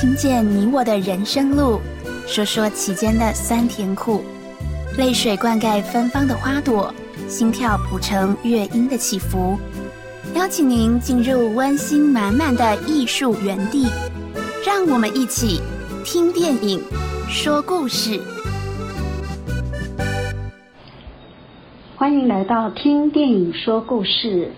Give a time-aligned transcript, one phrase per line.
[0.00, 1.78] 听见你我的人生路，
[2.26, 4.24] 说说其间的酸甜苦，
[4.96, 6.90] 泪水灌溉芬芳的花朵，
[7.28, 9.58] 心跳谱成乐音的起伏。
[10.34, 13.88] 邀请您进入温馨满满的艺术园地，
[14.64, 15.60] 让我们一起
[16.02, 16.82] 听电影，
[17.28, 18.18] 说故事。
[21.94, 24.50] 欢迎来到听电影说故事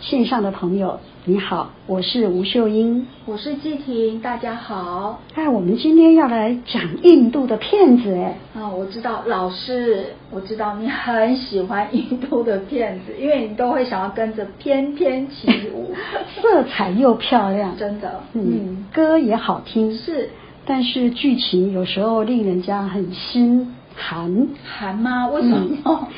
[0.00, 3.06] 线上的朋友，你好，我是吴秀英。
[3.26, 5.20] 我是季婷，大家好。
[5.36, 8.36] 哎，我们今天要来讲印度的骗子哎。
[8.56, 15.94] 啊、我知道老师，我知道你很喜欢印度的骗子，因为你都会想要跟着翩翩起舞，
[16.42, 20.28] 色彩又漂亮，真的，嗯，歌也好听，是
[20.66, 24.48] 但是剧情有时候令人家很心寒。
[24.64, 25.28] 寒吗？
[25.28, 25.48] 为什
[25.84, 26.08] 么？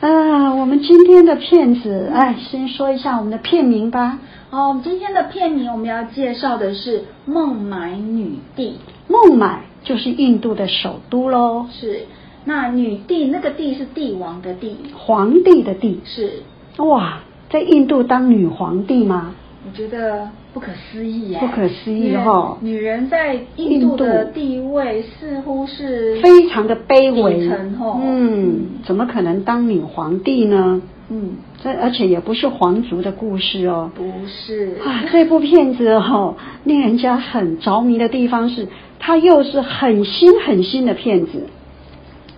[0.00, 4.18] 啊，我们今天的骗子，哎，先说一下我们的片名吧，
[4.52, 8.74] 哦，我们今天的片名我们要介绍的是《孟买女帝。
[9.08, 12.00] 孟买就是印度的首都喽》，，是。
[12.44, 16.00] 那女帝那个帝是帝王的帝，皇帝的帝。
[16.04, 16.42] 是。
[16.76, 19.34] 哇，在印度当女皇帝吗？
[19.64, 27.38] 我觉得不可思议耶，不可思议哈哦女人在印度的地位似乎是非常的卑微。
[27.40, 30.82] 底层哦，嗯，怎么可能当女皇帝呢？
[31.14, 33.90] 嗯，这而且也不是皇族的故事哦。
[33.94, 38.66] 不是啊，这部片子哦，令人家很着迷的地方是，
[38.98, 41.48] 它又是很新很新的片子，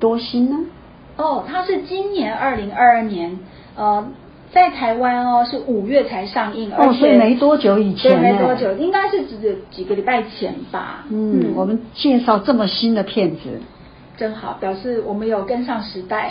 [0.00, 0.58] 多新呢？
[1.16, 3.38] 哦，它是今年二零二二年，
[3.76, 4.04] 呃，
[4.50, 11.04] 在台湾哦是五月才上映，而哦，且所以没多久以前对没多久，应该是只几个礼拜前吧。
[11.10, 13.60] 嗯，我们介绍这么新的片子，
[14.16, 16.30] 真好，表示我们有跟上时代，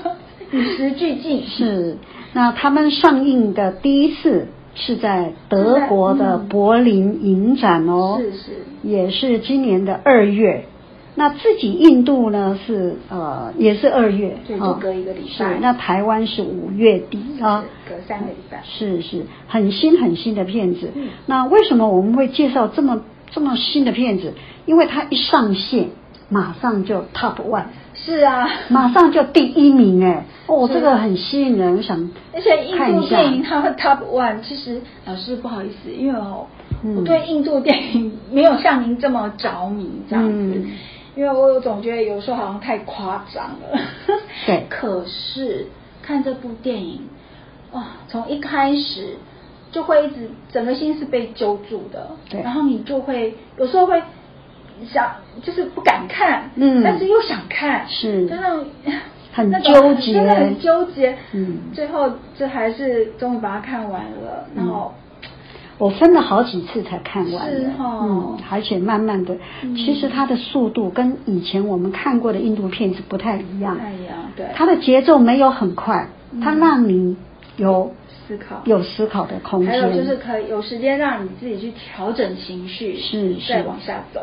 [0.50, 1.46] 与时俱进。
[1.46, 1.96] 是，
[2.34, 8.38] 那他们上映的第一次是在德国的柏林影展哦，是是
[8.82, 10.66] 也是今年的二月。
[11.14, 18.62] 那自己印度呢是呃也是二月，对就哦隔一个礼是拜，那台湾是五月底啊，隔三个礼拜。
[18.64, 20.90] 是是很新很新的片子。
[20.94, 24.32] 嗯那为什么我们会介绍这么这么新的片子？
[24.64, 25.90] 因为它一上线，
[26.32, 27.64] 马上就 top one。
[27.94, 36.46] 是啊，马上就第一名哎， 哦，这个很吸引人，我想而且印度电影它的 Top One，其实老师不好意思，因为哦，
[36.82, 36.96] 嗯。
[36.96, 40.72] 我对印度电影没有像您这么着迷这样子，嗯。
[41.14, 43.78] 因为我总觉得有时候好像太夸张了。
[44.46, 44.64] 对。
[44.70, 45.66] 可是
[46.02, 47.02] 看这部电影，
[47.72, 49.16] 哇，从一开始
[49.70, 52.40] 就会一直整个心是被揪住的，对。
[52.40, 54.02] 然后你就会有时候会
[54.86, 55.10] 想，
[55.42, 56.82] 就是不敢看，嗯。
[56.82, 58.26] 但是又想看，是。
[58.28, 58.64] 就 那种。
[59.34, 60.12] 很纠结。
[60.12, 61.16] 真的很纠结。
[61.32, 61.58] 嗯。
[61.72, 64.92] 最后这还是终于把它看完了，然后。
[65.78, 67.58] 我分了好几次才看完的。
[67.58, 69.74] 是哦嗯，而且慢慢的，嗯。
[69.74, 76.40] 其实它的速度跟以前我们看过的印度片子不太一样，不太一样，对，它的节奏没有很快，嗯。
[76.40, 77.16] 它让你
[77.56, 78.60] 有思考。
[78.64, 83.52] 有思考的空间，还有就是可以有时间让你自己去调整情绪，是是。
[83.52, 84.20] 再往下走。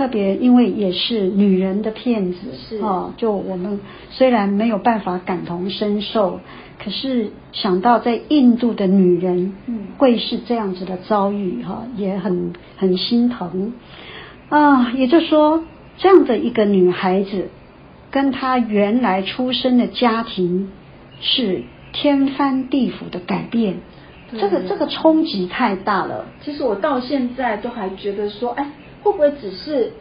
[0.00, 6.40] 特别因为也是女人的骗子，是哦，就我们虽然没有办法感同身受，
[6.82, 13.74] 可是想到在印度的女人，嗯会是这样子的遭遇，哈、也很很心疼
[14.48, 14.90] 啊。
[14.92, 15.62] 也就是说，
[15.98, 17.50] 这样的一个女孩子，
[18.10, 20.70] 跟她原来出生的家庭
[21.20, 21.62] 是
[21.92, 23.74] 天翻地覆的改变，
[24.32, 26.24] 这个这个冲击太大了。
[26.42, 28.66] 其实我到现在都还觉得说，哎，
[29.02, 29.92] 会不会只是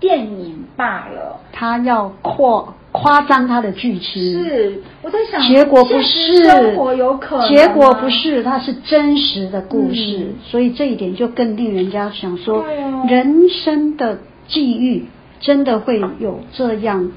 [0.00, 1.40] 电影罢了？
[1.52, 10.34] 他要扩夸张他的剧情，是，我在想，结果不是，生活有可能结果不是，它是真实的故事，嗯。
[10.44, 15.06] 所以这一点就更令人家想说，哦人生的际遇
[15.40, 17.10] 真的会有这样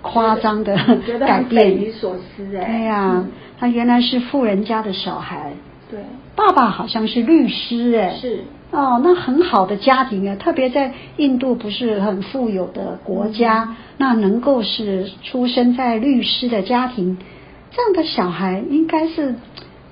[0.00, 0.76] 夸张的
[1.20, 1.92] 改变匪夷变。
[1.92, 2.64] 所思哎。
[2.64, 3.30] 对呀、嗯。
[3.58, 5.52] 他原来是富人家的小孩，
[5.88, 6.00] 对，
[6.34, 8.44] 爸爸好像是律师哎，是。
[8.70, 13.76] 哦，那很好的家庭啊，特别在印度不是很富有的国家，嗯。
[13.98, 17.18] 那能够是出生在律师的家庭，
[17.70, 19.34] 这样的小孩应该是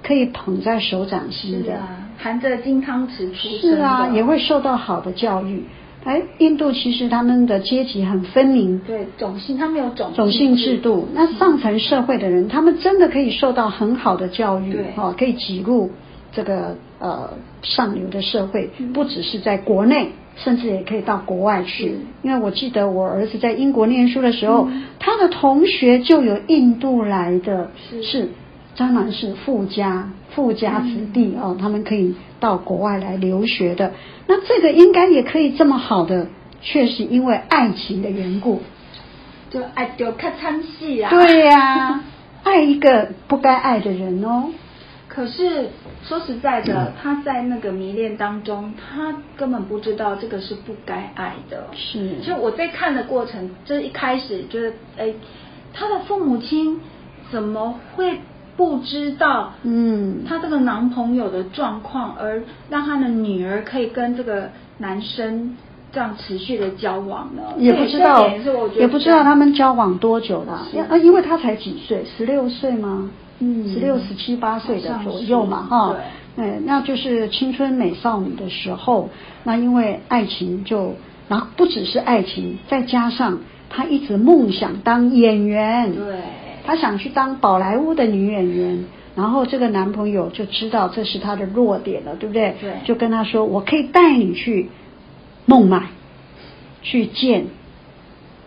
[0.03, 1.67] 可以捧在手掌心的。
[1.67, 5.65] 是啊，含着金汤匙出是生是啊，也会受到好的教育。
[6.03, 11.07] 哎，印度其实他们的阶级很分明，对种姓，他们有种种姓制度。
[11.13, 15.91] 那上层社会的人，他们真的可以受到很好的教育对，哦，可以挤入
[16.33, 17.31] 这个呃
[17.63, 21.99] 上流的社会，嗯不只是在国内，甚至也可以到国外去。
[22.23, 28.29] 因为我记得我儿子在英国念书的时候，嗯他的同学就有印度来的，是是
[28.77, 33.93] 当然是富家富家子弟哦，他们可以到国外来留学的。
[34.27, 36.29] 那这个应该也可以这么好的，
[36.63, 38.63] 却是因为爱情的缘故。
[39.51, 41.11] 就爱就看参戏啊。
[41.11, 42.01] 对呀、
[42.45, 44.45] 爱一个不该爱的人哦。
[45.21, 45.69] 可是
[46.03, 51.67] 说实在的，他在那个迷恋当中，他根本不知道这个是不该爱的。
[51.75, 55.13] 是就我在看的过程，就是一开始就是，哎，
[55.75, 56.81] 他的父母亲
[57.31, 58.19] 怎么会
[58.57, 59.53] 不知道？
[59.63, 65.55] 嗯他这个男朋友的状况，而让他的女儿可以跟这个男生
[65.93, 67.43] 这样持续的交往呢？
[67.59, 68.27] 也不知道
[68.75, 70.67] 也不知道他们交往多久了。
[70.73, 73.11] 是啊，因为他才几岁，十六岁吗？
[73.41, 75.93] 嗯十六、十七八岁的左右嘛，哈。
[75.93, 76.01] 对
[76.37, 79.11] 嗯，那就是青春美少女的时候，
[79.43, 80.95] 那因为爱情就，
[81.29, 86.15] 然后不只是爱情，再加上她一直梦想当演员，对，
[86.65, 88.85] 她想去当宝莱坞的女演员，
[89.17, 92.55] 然后这个男朋友就知道这是她的弱点了，对不对？
[92.61, 94.71] 对就跟她说：“我可以带你去
[95.47, 95.89] 孟买，
[96.81, 97.47] 去见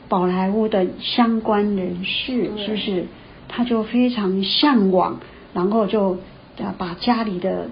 [0.07, 3.05] 宝莱坞的相关人士，是不是？”
[3.55, 5.19] 他就非常向往，
[5.53, 6.17] 然后就
[6.57, 7.69] 呃把家里的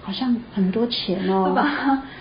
[0.00, 1.52] 好像很多钱哦，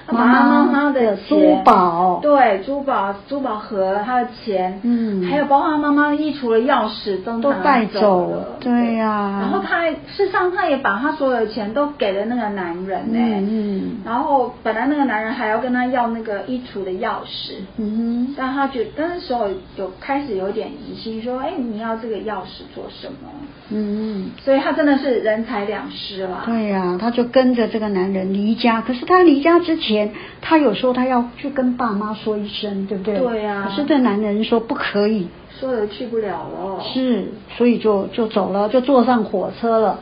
[0.09, 17.97] 他把他他把他妈妈的珠钱宝，对珠宝珠宝盒，他的钱，嗯还有包括他妈妈衣橱的钥匙都都带走走了，对呀然后他事实上他也把他所有的钱都给了那个男人呢、嗯嗯然后本来那个男人还要跟他要那个衣橱的钥匙，嗯
[18.27, 18.35] 哼。
[18.37, 23.29] 但他觉得那时候有开始有点疑心，说，哎，你要这个钥匙做什么？
[23.71, 26.43] 嗯，所以他真的是人财两失了。
[26.45, 28.81] 对呀、他就跟着这个男人离家。
[28.81, 29.98] 可是他离家之前，
[30.41, 33.17] 他有时候他要去跟爸妈说一声，对不对？
[33.17, 35.27] 对呀可是这男人说不可以，
[35.59, 36.83] 说了去不了了。
[36.93, 37.25] 是，
[37.57, 39.99] 所以就就走了，就坐上火车了。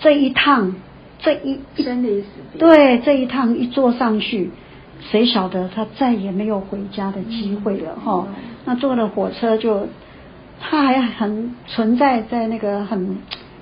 [0.00, 0.74] 这一趟，
[1.18, 2.60] 这一一生离死别。
[2.60, 4.50] 对这一趟一坐上去，
[5.10, 8.34] 谁晓得他再也没有回家的机会了哈、嗯
[8.68, 9.86] 那坐了火车就，
[10.60, 13.18] 他还很存在在那个很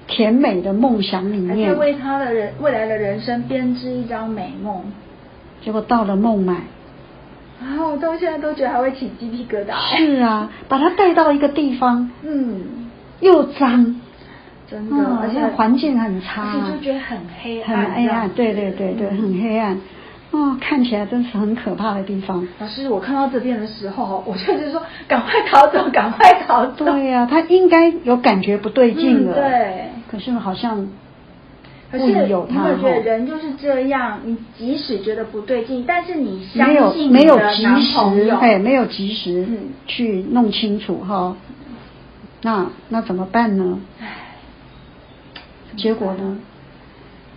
[0.06, 1.78] 甜美的梦想里还在面。
[1.78, 4.82] 为他的人未来的人生编织一张美梦。
[5.64, 6.56] 结果到了孟买，
[7.62, 9.96] 然后我到现在都觉得还会起鸡皮疙瘩。
[9.96, 12.60] 是啊，把他带到一个地方，嗯，
[13.20, 14.00] 又脏，
[14.70, 19.80] 真的，嗯而且环境很差而且就觉得很黑暗，很黑暗，对对对对，嗯很黑暗。
[20.32, 22.46] 哦，看起来真是很可怕的地方。
[22.58, 26.84] 老师，我看到这边的时候，我就是说，赶快逃走，赶快逃走。
[26.84, 29.32] 对呀、他应该有感觉不对劲了。
[29.32, 29.84] 嗯对。
[30.10, 30.88] 可是好像
[31.98, 41.36] 可是有他你会觉得人就是这样，你即使觉得不对劲，但是你相没有信没有及时朋，友，嘿，没有及时嗯去弄清楚哈。
[42.42, 43.78] 那那怎么办呢？
[44.00, 44.06] 唉
[45.76, 46.38] 结果呢？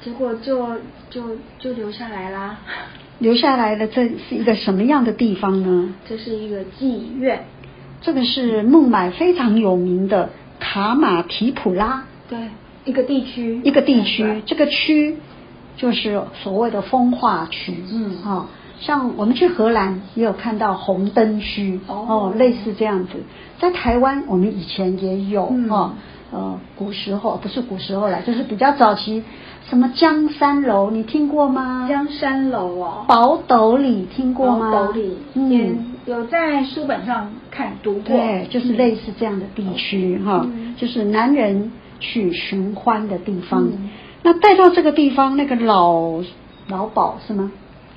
[0.03, 0.77] 结果就
[1.09, 2.57] 就就留下来啦。
[3.19, 5.93] 留下来的这是一个什么样的地方呢？
[6.07, 7.45] 这是一个妓院，
[8.01, 12.37] 这个是孟买非常有名的卡马提普拉对，
[12.87, 15.17] 一个地区，一个地区，这个区
[15.75, 18.17] 就是所谓的风化区，嗯。
[18.23, 18.47] 啊、
[18.79, 22.33] 像我们去荷兰也有看到红灯区，哦。
[22.35, 23.19] 类似这样子，
[23.59, 25.69] 在台湾我们以前也有，嗯。
[25.69, 25.91] 哦，
[26.31, 29.23] 呃，古时候不是古时候啦，就是比较早期，
[29.69, 31.85] 什么江山楼，你听过吗？
[31.89, 34.71] 江山楼哦，宝斗里听过吗？
[34.71, 35.93] 斗里，嗯。
[36.05, 40.73] 有在书本上看读过，对，就是类似这样的地区哈、嗯。
[40.77, 43.63] 就是男人去寻欢的地方。
[43.65, 43.89] 嗯。
[44.23, 46.21] 那带到这个地方，那个老
[46.67, 47.51] 老鸨是吗？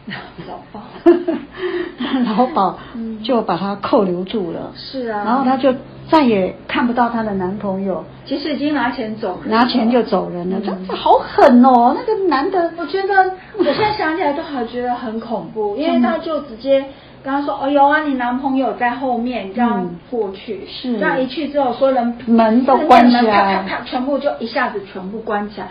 [0.48, 0.80] 老鸨，
[2.36, 3.22] 老鸨嗯。
[3.22, 5.74] 就把他扣留住了，是啊，然后她就
[6.08, 10.62] 再也看不到她的男朋友，其实已经拿钱走了，拿钱就走人了，嗯。
[10.64, 11.94] 真是好狠哦！
[11.96, 16.84] 那个男的，我觉得我现在想起来都好觉得很恐怖，因为他就直接
[17.22, 20.66] 跟他说：“哦，有啊，你男朋友在后面，你这样嗯过去。
[20.66, 25.68] 是这样一去之后，所有人门都关起来啪啪啪，全部就一下子全部关起来。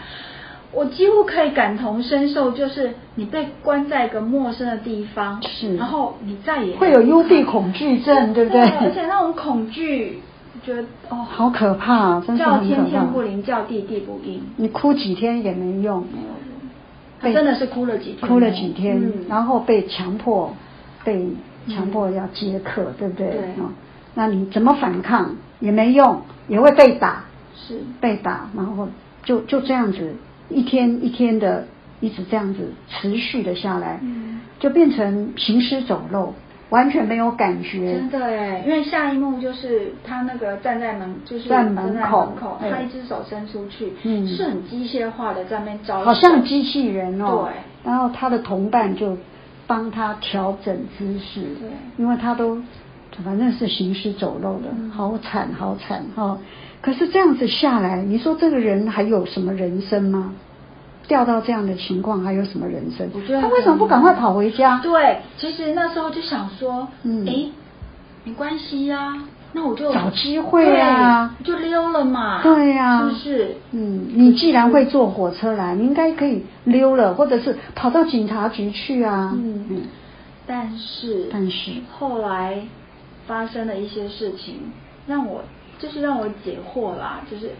[0.72, 8.62] 我几乎可以感同身受，就是你被关在一个陌生的地方，是然后你再也会有幽闭恐惧症，对不对？
[8.62, 10.20] 而且那种恐惧，
[10.64, 13.24] 觉得哦，好可怕，真是叫天天不。
[13.24, 14.44] 灵，叫地地不应。
[14.58, 16.04] 你哭几天也没用，
[17.24, 20.54] 真的是哭了几天，哭了几天，嗯然后被强迫
[21.04, 21.28] 被
[21.68, 23.28] 强迫要接客，对不对？
[23.28, 23.70] 对哦
[24.16, 27.24] 那你怎么反抗也没用，也会被打，
[27.56, 28.88] 是被打，然后
[29.24, 30.16] 就就这样子
[30.50, 31.66] 一天一天的
[32.00, 36.34] 一直这样子持续的下来，嗯就变成行尸走肉。
[36.70, 37.96] 完全没有感觉。
[37.96, 47.48] 真的哎，因为下一幕就是他那个站在门，就是在门口，他一只手伸出去，嗯，是很机械化的在那边招，好像机器人哦。
[47.50, 47.54] 对。
[47.84, 49.18] 然后他的同伴就
[49.70, 52.58] 帮他调整姿势，对，因为他都
[53.24, 56.40] 反正是行尸走肉的，好惨好惨哈。
[56.82, 60.34] 可是这样子下来，你说这个人还有什么人生吗？
[61.08, 63.08] 掉到这样的情况，还有什么人生？
[63.40, 64.80] 他为什么不赶快跑回家？
[64.82, 67.52] 对，其实那时候就想说，嗯，哎，
[68.24, 69.14] 没关系呀，
[69.54, 72.42] 那我就找机会啊，就溜了嘛。
[72.44, 73.56] 对呀，是不是？
[73.72, 79.32] 嗯，你既然会坐火车来，你应该可以溜了，或者是跑到警察局去啊。
[79.36, 79.82] 嗯嗯。
[80.46, 82.62] 但是，但是后来
[83.28, 84.56] 发生了一些事情，
[85.08, 85.44] 让我
[85.78, 87.52] 就是让我解惑啦，就是。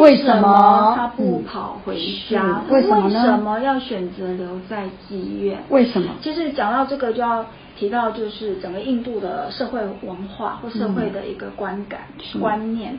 [0.00, 1.96] 为什么他不跑回
[2.30, 2.62] 家？
[2.70, 3.20] 为什么呢？
[3.20, 5.58] 为什么要选择留在妓院？
[5.68, 6.14] 为什么？
[6.22, 7.44] 其实讲到这个，就要
[7.76, 12.00] 提到就是整个印度的社会文化或社会的一个观感
[12.40, 12.98] 观念。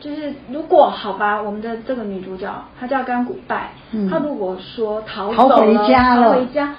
[0.00, 3.72] 就是如果好吧，我们的这个女主角她叫甘古拜，
[4.08, 6.74] 她如果说逃逃回家了，回家，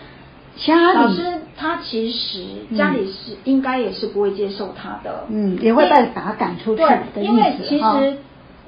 [0.56, 8.18] 家里老师她其实家里是应该也是不会接受她的，嗯，也会被把她赶出去的因为其实。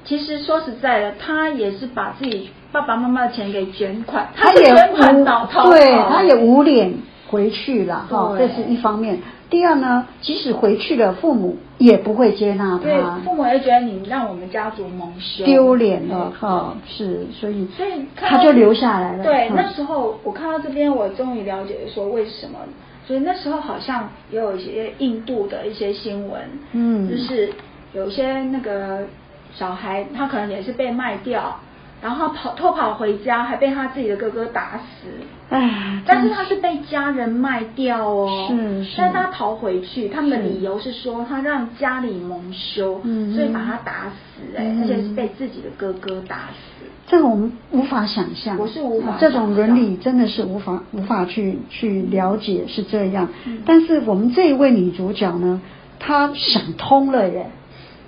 [0.04, 6.92] 其实说实在的，他也是把自己爸爸妈妈的钱给捐款，他也捐款倒逃对，他也无脸
[7.28, 9.18] 回去了哈，这是一方面。
[9.48, 19.22] 第二呢，即使回去了，父母也不会接纳他，父母也觉得你让我们家族蒙羞，丢脸了哈，是，所以所以他就留下来了。
[19.22, 22.58] 对，那时候我看到这边，我终于了解说为什么，
[23.06, 26.40] 所以那时候好像也有一些印度的一些新闻，
[26.72, 27.52] 嗯，就是
[27.92, 29.06] 有些那个。
[29.54, 31.60] 小孩他可能也是被卖掉，
[32.00, 35.08] 然后跑偷跑回家，还被他自己的哥哥打死。
[35.50, 38.48] 唉，但是他是被家人卖掉哦。
[38.48, 38.94] 是是。
[38.96, 43.00] 但是他逃回去，他们的理由是说他让家里蒙羞，
[43.34, 44.56] 所以把他打死。
[44.56, 46.86] 哎，而且是被自己的哥哥打死。
[47.06, 48.56] 这个我们无法想象。
[48.56, 49.18] 我是无法。
[49.20, 53.28] 这种伦理真的是无法无法去去了解是这样。
[53.66, 55.60] 但是我们这一位女主角呢，
[55.98, 57.50] 她想通了耶，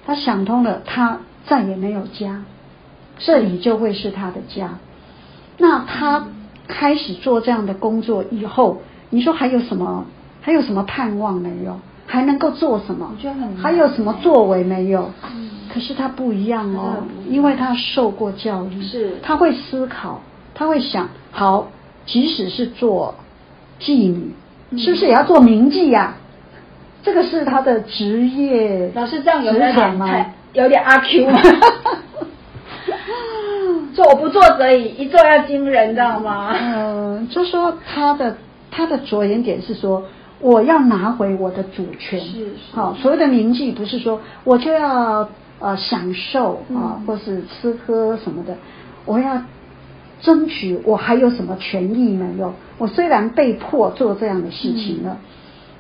[0.07, 1.19] 她想通了，她。
[1.47, 2.43] 再也没有家，
[3.19, 4.79] 这里就会是他的家。
[5.59, 6.27] 那他
[6.67, 10.07] 开始做这样的工作以后，你说还有什么？
[10.41, 11.79] 还有什么盼望没有？
[12.07, 13.13] 还能够做什么？
[13.17, 15.11] 我觉得很还有什么作为没有？
[15.35, 15.51] 嗯。
[15.73, 20.21] 可是他不一样哦，因为他受过教育，是他会思考，
[20.55, 21.69] 他会想，好，
[22.07, 23.17] 即使是做
[23.81, 24.35] 妓女，
[24.79, 26.15] 是不是也要做名妓呀？
[27.03, 29.99] 这个是他的职业，老师这样有没有点
[30.55, 31.41] 有点阿 Q 吗？
[33.95, 36.53] 做我不做则已，一做要惊人，知道吗？
[36.59, 38.37] 嗯，就说他的
[38.71, 40.05] 他的着眼点是说，
[40.41, 42.21] 我要拿回我的主权。
[42.21, 45.29] 是好，所谓的铭记不是说我就要
[45.61, 48.57] 呃享受啊，或是吃喝什么的，
[49.05, 49.43] 我要
[50.21, 52.53] 争取我还有什么权益没有？
[52.79, 55.19] 我虽然被迫做这样的事情了，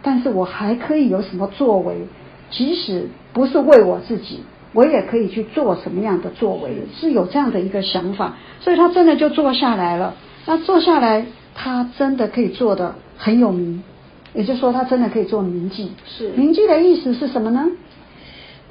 [0.03, 2.07] 但是我还可以有什么作为？
[2.51, 4.45] 即使不是为我自己。
[4.75, 10.15] 我也可以去做什么样的作为，是有这样的一个想法，所以他真的就坐下来了。
[10.47, 13.83] 那坐下来，他真的可以做的很有名，
[14.35, 15.89] 也就是说，他真的可以做名妓。
[16.07, 17.67] 是名妓的意思是什么呢？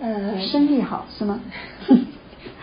[0.02, 1.40] 呃，生意好是吗？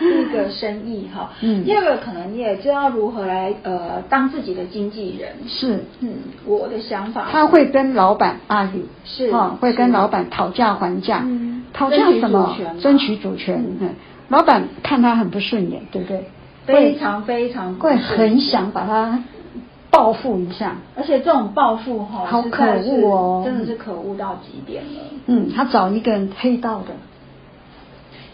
[0.01, 5.33] 一个生意哈， 嗯，第二个可能你也知道如何来呃当自己的经纪人。
[5.47, 6.11] 是，嗯，
[6.47, 11.27] 我的想法，他会跟老板阿宇是啊，会跟老板讨价还价。
[11.73, 12.57] 讨价什么？
[12.81, 13.65] 争取主权。
[13.81, 13.91] 嗯，
[14.29, 16.25] 老板看他很不顺眼，对不对？
[16.67, 19.23] 非常非常会很想把他
[19.91, 20.77] 报复一下。
[20.97, 25.01] 而且这种报复哈，好可恶哦，真的是可恶到极点了。
[25.27, 26.95] 嗯，他找一个黑道的，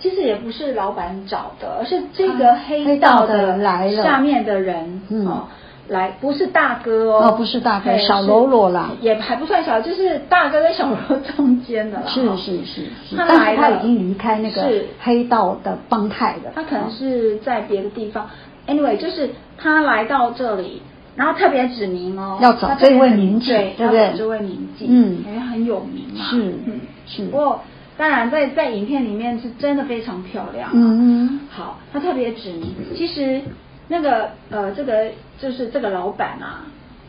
[0.01, 5.45] 其实也不是老板找的，而是这个黑道的来了下面的人，嗯。
[5.89, 10.97] 来，不是大哥哦，不是大哥，小喽啰啦，也还不算小，就是大哥跟小喽
[11.37, 12.05] 中间的啦。
[12.07, 14.69] 是是是，他来他已经离开那个
[15.01, 18.29] 黑道的帮派的，他可能是在别的地方。
[18.67, 20.83] Anyway，就是他来到这里，
[21.15, 24.13] 然后特别指名哦，要找这位名妓，对不对？
[24.17, 27.27] 这位名妓，嗯，因为很有名嘛，是，嗯是。
[27.27, 27.61] 不过
[27.97, 31.41] 当然，在在影片里面是真的非常漂亮，嗯嗯。
[31.49, 33.43] 好，他特别指名，其实。
[33.89, 36.67] 那个呃，这个就是这个老板啊，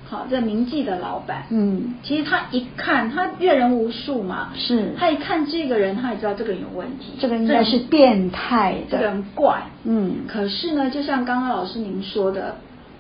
[0.07, 12.55] 好，这名记的老板，嗯，其实他一看，他阅人无数嘛，是，他一看这个人，他也知道这个人有问题，这个应该是变态的，这个人怪，嗯，可是呢，就像刚刚老师您说的，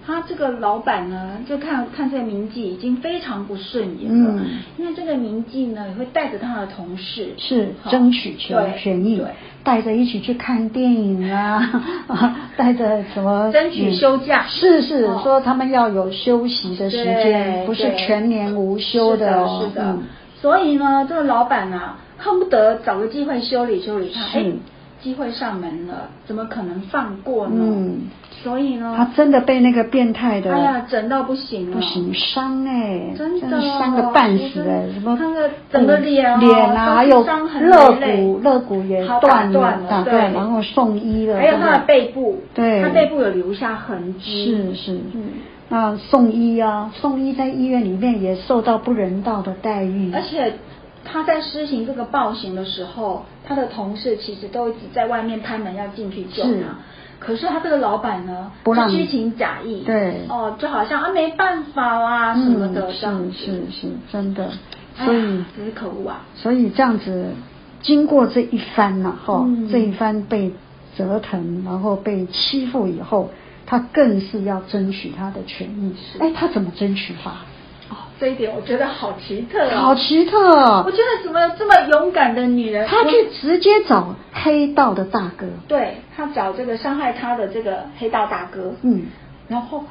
[0.07, 4.45] 他这个老板呢，就看看这个名记已经非常不顺眼了，嗯。
[4.77, 7.33] 因为这个名记呢也会带着他的同事。
[7.37, 9.25] 是争取权对权益对，
[9.65, 11.61] 带着一起去看电影啊，
[12.55, 14.45] 带着什么争取休假。
[14.47, 15.19] 嗯是是哦。
[15.21, 19.67] 说他们要有休息的时间，不是全年无休的哦。
[19.67, 19.83] 是的。
[19.87, 20.03] 嗯。
[20.39, 24.21] 所以呢，这个老板啊，恨不得找个机会修理修理他。
[25.01, 27.53] 机会上门了，怎么可能放过呢？
[27.55, 28.01] 嗯，
[28.43, 42.81] 所以呢，他真的被那个变态的，哎呀，整到不行了，不行，伤哎，真的伤个半死哎，什么他的整个脸哦脸啊，还有肋骨，肋骨也好断了对打断，然后送医了，还有他的背部，对。
[42.83, 45.23] 他背部有留下痕迹，是是，嗯。
[45.69, 50.53] 那送医啊，送医在医院里面也受到不人道的待遇，而且
[51.09, 56.75] 他在施行这个暴行的时候，他的同事其实都一直在外面拍门要进去救他。
[57.19, 64.51] 可是他这个老板呢，不让是虚情假意，对哦，就好像啊没办法啦、什么的嗯这样子，是是是，真的，
[64.95, 66.21] 所以真是可恶啊！
[66.35, 67.31] 所以这样子，
[67.81, 70.53] 经过这一番呐、哈、嗯这一番被
[70.95, 73.31] 折腾，然后被欺负以后，
[73.65, 75.95] 他更是要争取他的权益。
[76.19, 77.37] 哎，他怎么争取法？
[78.17, 80.37] 哦，这一点我觉得好奇特哦，好奇特。
[80.83, 89.05] 我，觉得怎么这么勇敢的女人，她去直接找黑道的大哥，对她找这个伤害她的这个黑道大哥，嗯，
[89.47, 89.83] 然后，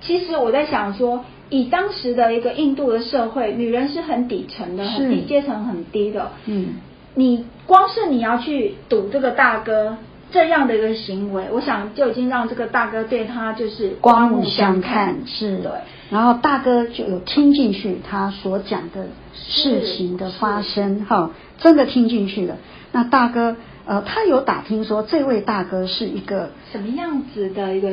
[0.00, 4.90] 其实我在想说，以当时的一个印度的社会，女人是很底层的，是。
[4.90, 6.30] 很低阶层很低的。
[6.46, 6.74] 嗯，
[7.14, 9.96] 你光是你要去赌这个大哥
[10.34, 15.14] 这样的一个行为，我想就已经让这个大哥对他就是刮目目相看。
[15.14, 15.58] 看，是。
[15.58, 15.70] 对。
[16.10, 22.56] 然后大哥就有听进去他所讲的事情的发生，哈，真的听进去了。
[22.90, 27.88] 那大哥，呃，他有打听说，这位大哥是一个什么样子的一个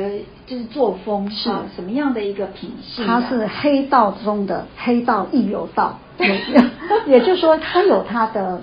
[0.46, 1.48] 就是作风是。
[1.48, 6.40] 啊什么样的一个品性啊、他是黑道中的黑道亦有道，也
[7.06, 8.60] 也就是说他有他的呃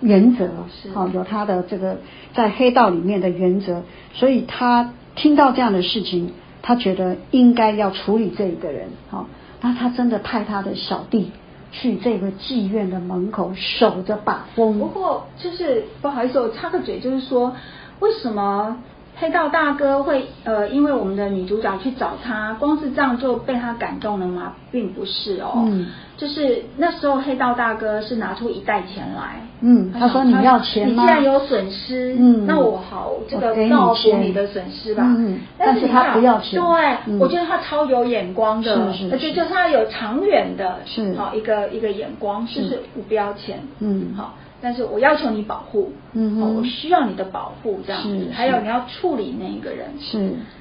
[0.00, 1.98] 原则是，哦，有他的这个
[2.34, 3.82] 在黑道里面的原则，
[4.14, 9.26] 所以他听到这样的事情，他觉得应该要处理这一个人，哦，
[9.60, 11.32] 那他真的派他的小弟
[11.72, 14.78] 去这个妓院的门口守着把风。
[14.78, 17.54] 不，过就是不好意思，我插个嘴，就是说
[18.00, 18.78] 为什么
[19.20, 24.54] 黑道大哥会呃，因为我们的女主角去找他，光是这样就被他感动了吗？
[24.70, 25.86] 并不是哦，嗯。
[26.16, 31.02] 就是那时候黑道大哥是拿出一袋钱来，嗯他说你要钱吗？
[31.02, 32.44] 你既然有损失，嗯。
[32.46, 36.60] 那我好这个我给你报复你的损失吧，嗯嗯但是他不要钱。
[36.60, 37.18] 对，嗯。
[37.18, 39.08] 我觉得他超有眼光的，是是。
[39.08, 41.14] 是而且就是他有长远的，是。
[41.14, 44.12] 好一个一个眼光，就是不不要钱，嗯。
[44.16, 44.34] 好。
[44.60, 46.42] 但是我要求你保护，嗯哼。
[46.42, 49.86] 哦，我需要你的保护，这样子还有你要处理那一个人。
[50.00, 50.18] 是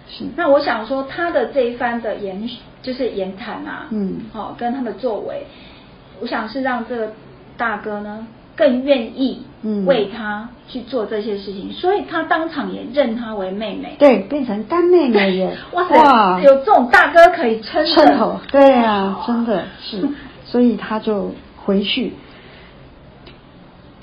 [0.10, 2.50] 是，那我想说，他的这一番的言
[2.82, 4.18] 就是言谈啊，嗯。
[4.32, 5.46] 好、跟他的作为，
[6.22, 7.12] 我想是让这个
[7.58, 9.86] 大哥呢更愿意嗯。
[9.86, 13.96] 为他去做这些事情，所以他当场也认他为妹妹。
[13.98, 17.84] 对，变成干妹妹 耶，哇塞，有这种大哥可以撑
[18.18, 20.08] 头，对啊，真的是，
[20.46, 21.32] 所以他就
[21.66, 22.14] 回去，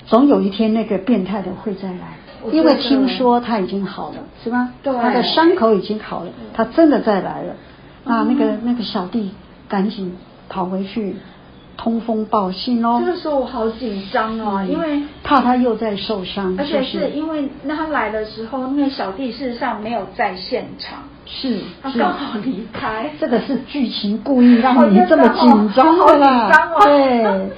[0.05, 2.17] 总有一天那个变态的会再来
[2.51, 4.69] 因为听说他已经好了，是吧？
[4.83, 7.55] 对他的伤口已经好了，他真的再来了。
[8.03, 9.31] 那那个嗯那个小弟
[9.67, 10.15] 赶紧
[10.47, 11.15] 跑回去
[11.77, 13.01] 通风报信哦。
[13.05, 14.71] 这，个时候我好紧张哦，嗯。
[14.71, 21.63] 因为怕他又在受伤，而且是因为那他来的时候，那个小弟事实上没有在现场，是是。
[21.81, 23.09] 他刚好离开。
[23.19, 26.51] 这个是剧情故意让你哦这么紧张的啦，
[26.83, 27.49] 对，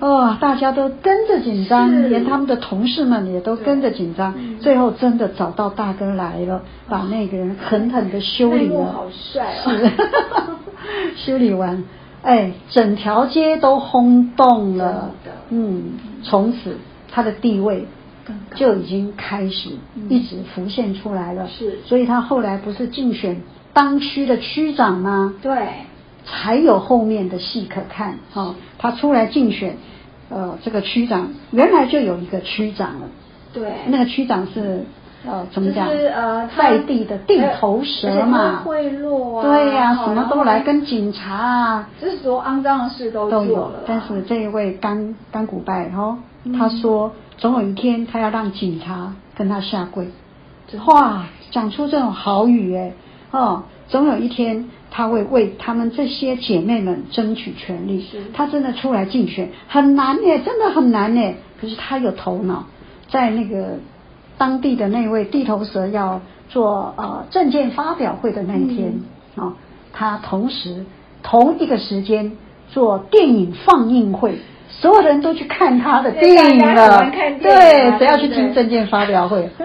[0.00, 8.84] 哦，大家都跟着紧张，连他们的同事们也都跟着紧张，嗯最后真的找到大哥来了，把那个人狠狠的修理了。
[8.92, 9.70] 好，帅哦。
[9.70, 9.90] 是，
[11.32, 11.82] 修理完，
[12.22, 15.10] 哎，整条街都轰动了，
[15.48, 16.76] 嗯，从此
[17.10, 17.86] 他的地位
[18.54, 20.06] 就已经开始嗯。
[20.08, 21.78] 一直浮现出来了，是。
[21.84, 23.40] 所以他后来不是竞选
[23.72, 25.34] 当区的区长吗？
[25.40, 25.56] 对，
[26.26, 28.18] 才有后面的戏可看。
[28.34, 29.76] 哦，他出来竞选，
[30.28, 33.08] 呃，这个区长原来就有一个区长了，
[33.52, 34.84] 对，那个区长是
[35.26, 35.88] 呃怎么讲？
[35.88, 38.62] 就是呃在地的地头蛇嘛。
[38.64, 43.70] 贿赂啊，对呀、好什么都来，跟警察啊就是所有肮脏的事都都有。
[43.86, 50.08] 但是这一位甘甘古拜哦，嗯他说总有一天他要让警察跟他下跪。
[50.86, 52.92] 哇，讲出这种好语哎，
[53.32, 58.22] 哦，总有一天他会为他们这些姐妹们争取权利是。
[58.32, 61.36] 他真的出来竞选很难耶，真的很难耶。
[61.60, 62.64] 可是他有头脑，
[63.08, 63.78] 在那个
[64.40, 68.94] 当地的那位地头蛇要做呃证件发表会的那一天，
[69.36, 69.52] 嗯啊，
[69.92, 70.86] 他同时
[71.22, 72.32] 同一个时间
[72.70, 74.38] 做电影放映会，
[74.70, 77.10] 所有人都去看他的电影了。
[77.42, 79.46] 对，谁要去听证件发表会？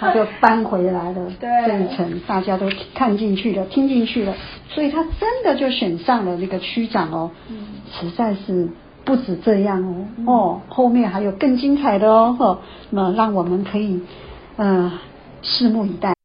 [0.00, 4.34] 他就搬回来了，这一层大家都看进去了，听进去了，
[4.68, 7.30] 所以他真的就选上了那个区长哦，
[7.92, 8.68] 实在是
[9.06, 9.82] 不止这样
[10.26, 12.58] 哦，哦，后面还有更精彩的哦，
[12.90, 14.02] 那让我们可以
[14.56, 14.90] 嗯
[15.42, 16.15] 拭目以待。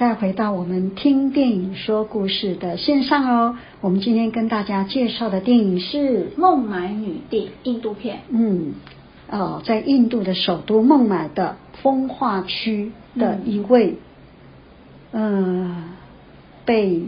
[0.00, 3.58] 再回到我们听电影说故事的线上哦。
[3.82, 8.20] 我们今天跟大家介绍的电影是《孟买女帝》印度片。
[8.30, 8.72] 嗯，
[9.30, 13.96] 哦，在印度的首都孟买的风化区的一位，
[15.12, 15.84] 呃，
[16.64, 17.02] 被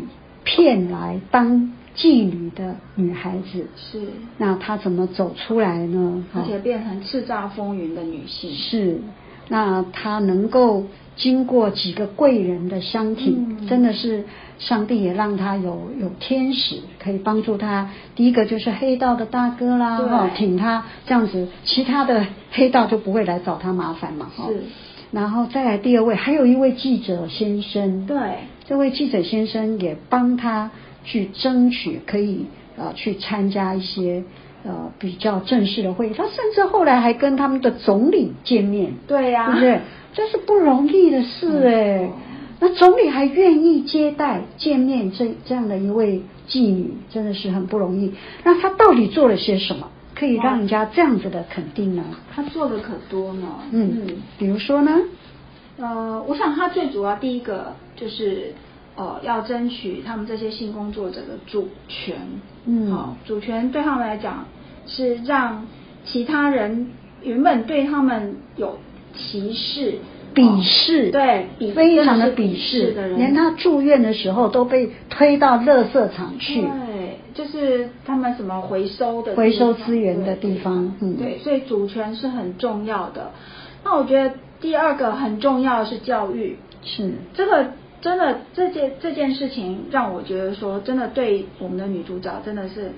[0.45, 3.69] 骗来当妓女的女孩子。
[3.75, 4.03] 是。
[4.37, 6.23] 那她怎么走出来呢？
[6.35, 8.53] 而且变成叱咤风云的女性。
[8.55, 9.01] 是。
[9.49, 10.85] 那她能够。
[11.17, 14.25] 经过几个贵人的相挺，真的是
[14.59, 17.91] 上帝也让他有有天使可以帮助他。
[18.17, 24.47] 第一个就是黑道的大哥啦，哈，挺他这样子，其他的黑道就不会来找他麻烦嘛，哈。
[24.49, 24.63] 是。
[25.11, 28.17] 然后再来第二位，还有一位记者先生，对，
[28.67, 30.71] 这位记者先生也帮他
[31.05, 32.47] 去争取可以
[32.79, 34.25] 呃去参加一些
[34.65, 36.15] 呃比较正式的会议。
[36.17, 39.81] 他甚至后来还跟他们的总理见面，对呀，对不对？
[40.15, 42.11] 这是不容易的事哎，
[42.61, 48.13] 那总理还愿意接待见面这这样的一位妓女，真的是很不容易。
[48.45, 52.05] 那他到底做了些什么，可以让人家这样子的肯定呢？
[52.35, 53.49] 他做的可多呢。
[53.71, 54.07] 嗯，
[54.39, 55.01] 比如说呢？
[55.79, 58.55] 呃，我想他最主要第一个就是
[58.95, 62.17] 呃，要争取他们这些性工作者的主权。
[62.67, 64.45] 嗯，好，主权对他们来讲
[64.87, 65.67] 是让
[66.05, 66.91] 其他人
[67.23, 68.79] 原本对他们有。
[69.17, 69.95] 歧视、
[70.35, 76.63] 鄙视，对，非常的鄙视，连他住院的时候都被推到垃圾场去。
[76.63, 80.95] 对，就是他们什么回收的回收资源的地方。
[81.01, 83.31] 嗯，对，所以主权是很重要的。
[83.85, 86.57] 那我觉得第二个很重要的是教育。
[86.85, 87.67] 是这个
[88.01, 92.91] 真的这件这件事情让我觉得说，真的对我们的女主角真的是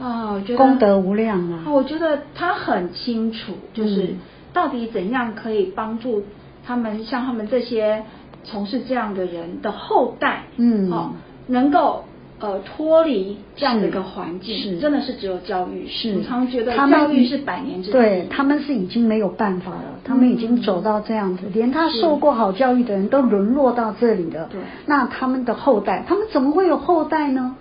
[0.00, 1.64] 啊，我觉得功德无量啊。
[1.70, 4.14] 我觉得她很清楚，就是。
[4.54, 6.22] 到底怎样可以帮助
[6.64, 8.04] 他们像他们这些
[8.44, 11.10] 从事这样的人的后代，嗯，哦，
[11.48, 12.04] 能够
[12.38, 15.88] 呃脱离这样的一个环境，是真的是只有教育。
[15.88, 24.48] 是，我常觉得教育是百年之对，他们是已经没有办法了，他们已经走到这样子，连他受过好教育的人都沦落到这里了。
[24.52, 27.56] 对，那他们的后代，他们怎么会有后代呢？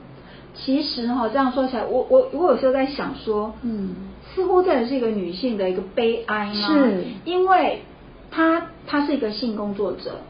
[0.54, 4.12] 其实哈，这样说起来，我我我有时候在想说，嗯。
[4.34, 6.54] 似乎这也是一个女性的一个悲哀吗？
[6.54, 7.82] 是，因为
[8.32, 10.22] 她她是一个性工作者，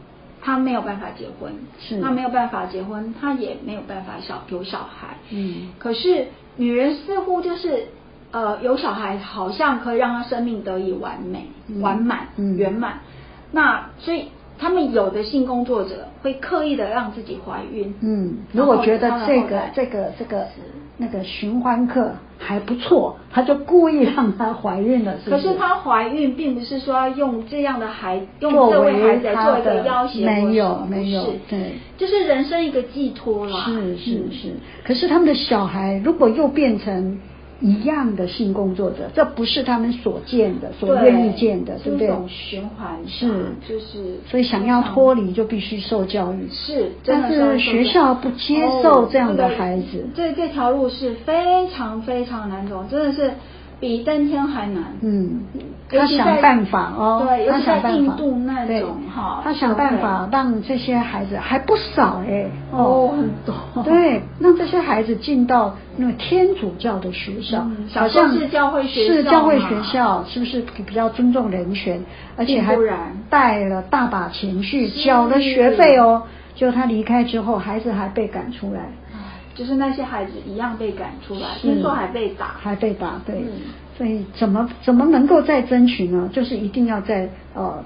[0.42, 7.86] 她没有办法结婚，是，她没有办法结婚，她也没有办法小有小孩，嗯，可是女人似乎就是
[8.30, 11.48] 呃有小孩，好像可以让她生命得以完美、
[11.80, 13.00] 完满、圆满，
[13.52, 14.26] 那所以
[14.58, 20.46] 他们有的性工作者会刻意的让自己怀孕，嗯，如果觉得这个这个这个。
[20.96, 25.12] 那个循环课还不错，他就故意让她怀孕了。
[25.24, 33.64] 是可是她怀孕并不是说要用这样的孩用这位孩子做一个要挟，没有没有，对，就是人生一个寄托了。
[33.64, 34.52] 是是是，
[34.84, 37.18] 可是他们的小孩如果又变成。
[37.60, 42.10] 一样的性工作者，这不是他们所见的、所愿意见的，对不对？
[42.28, 43.26] 循环是，
[43.68, 46.48] 就是，所以想要脱离，就必须受教育。
[46.50, 50.06] 是，但是学校不接受这样的孩子。
[50.14, 53.32] 这这条路是非常非常难走，真的是。
[53.84, 54.82] 比登天还难。
[55.02, 55.42] 嗯，
[55.90, 57.98] 他想办法哦，对，他想办法。
[57.98, 63.82] 印度那种哈，他想办法让这些孩子还不少哎，哦，很多。
[63.82, 72.02] 对，让这些孩子进到那个天主教的学校，好像是教会学校，是教会学校，是不是比较尊重人权？
[72.38, 72.74] 而且还
[73.28, 76.22] 带了大把钱去，缴了学费哦。
[76.54, 78.88] 就他离开之后，孩子还被赶出来，
[79.54, 83.42] 就是那些孩子一样被赶出来，听说还被打，还被打，对，
[83.96, 86.28] 所以怎么怎么能够再争取呢？
[86.32, 87.84] 就是一定要在呃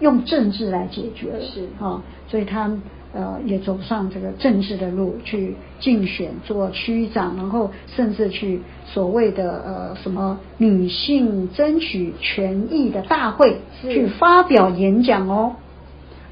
[0.00, 2.70] 用政治来解决，是啊，所以他。
[3.14, 15.56] 呃，也走上这个政治的路去竞选做区长，然后甚至去所谓的呃什么女性争取权益的大会去发表演讲哦。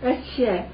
[0.02, 0.64] 而且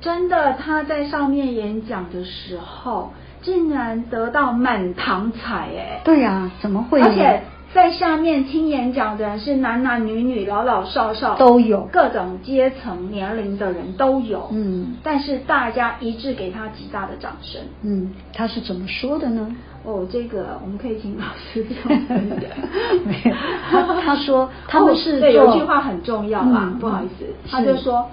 [0.00, 3.10] 真的他在上面演讲的时候，
[3.42, 6.00] 竟然得到满堂彩哎。
[6.04, 7.00] 对呀，怎么会？
[7.02, 7.42] 而且。
[7.74, 14.46] 在下面听演讲的人是男男女女、老老少少都有，各种阶层、年龄的人都有。
[14.52, 17.62] 嗯，但是大家一致给他极大的掌声。
[17.80, 19.56] 嗯，他是怎么说的呢？
[19.84, 21.78] 哦，这个我们可以请老师讲。
[23.70, 28.06] 他他说他们是对有句话很重要啊，不好意思，他就说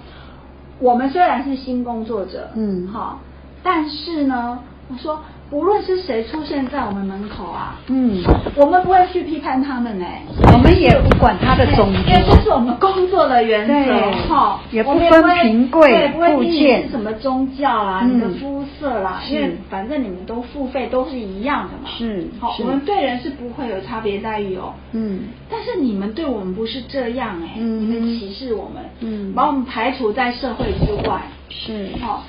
[0.78, 3.20] 我们虽然是新工作者，嗯，好，
[3.62, 4.58] 但是呢，
[4.90, 5.20] 我说。
[5.52, 8.22] 无论是谁出现在我们门口啊，嗯，
[8.54, 10.06] 我们不会去批判他们呢，
[10.54, 32.22] 我们也不管他的种族，因为这是我们工作的原则，哈，也不分贫贵不贱，是什么宗教啦，你的肤色啦，因为反正你们都付费都是一样的嘛，是，好，我们对人是不会有差别待遇哦，嗯，但是你们对我们不是这样哎，你们歧视我们，嗯，把我们排除在社会之外，是，好。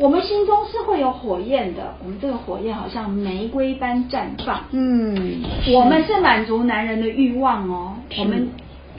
[0.00, 4.64] 我们心中是会有火焰的，我们这个火焰好像玫瑰般绽放。
[4.70, 5.42] 嗯，
[5.74, 8.48] 我们是满足男人的欲望哦，我们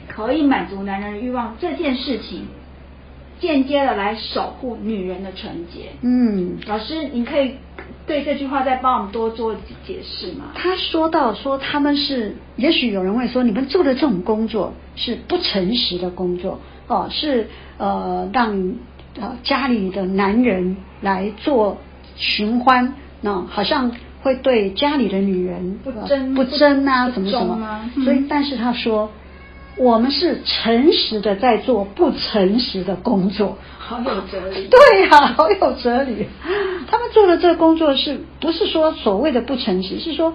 [0.06, 2.42] 可以满足男人的欲望这件事情，
[3.40, 5.88] 间接的来守护女人的纯洁。
[6.02, 7.56] 嗯，老师，你可以
[8.06, 10.52] 对这句话再帮我们多做解释吗？
[10.54, 18.74] 他说到说他们是，也许有人会说，你们做的这种工作是不诚实的工作哦，是呃让。
[19.20, 21.78] 呃，家里的男人来做
[22.16, 27.90] 寻欢，那好像会对家里的女人不争不争啊，什么什么。
[28.04, 29.10] 所以，但是他说，
[29.76, 34.68] 我们是诚实的在做不诚实的工作，好有哲理。
[34.72, 36.26] 对呀，好有哲理。
[36.90, 40.00] 他们做的这个工作是不是说所谓的不诚实？
[40.00, 40.32] 是说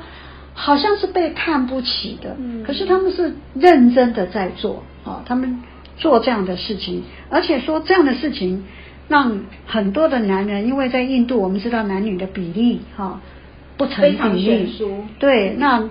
[0.53, 2.35] 好像是被看不起的。
[2.39, 2.63] 嗯。
[2.63, 5.63] 可是他们是认真的在做啊，他们。
[5.97, 8.65] 做这样的事情，而且说这样的事情，
[9.07, 13.19] 让很多的男人，因为在印度，我们知道男女的比例哈
[13.77, 14.71] 不成比例，
[15.17, 15.89] 对，那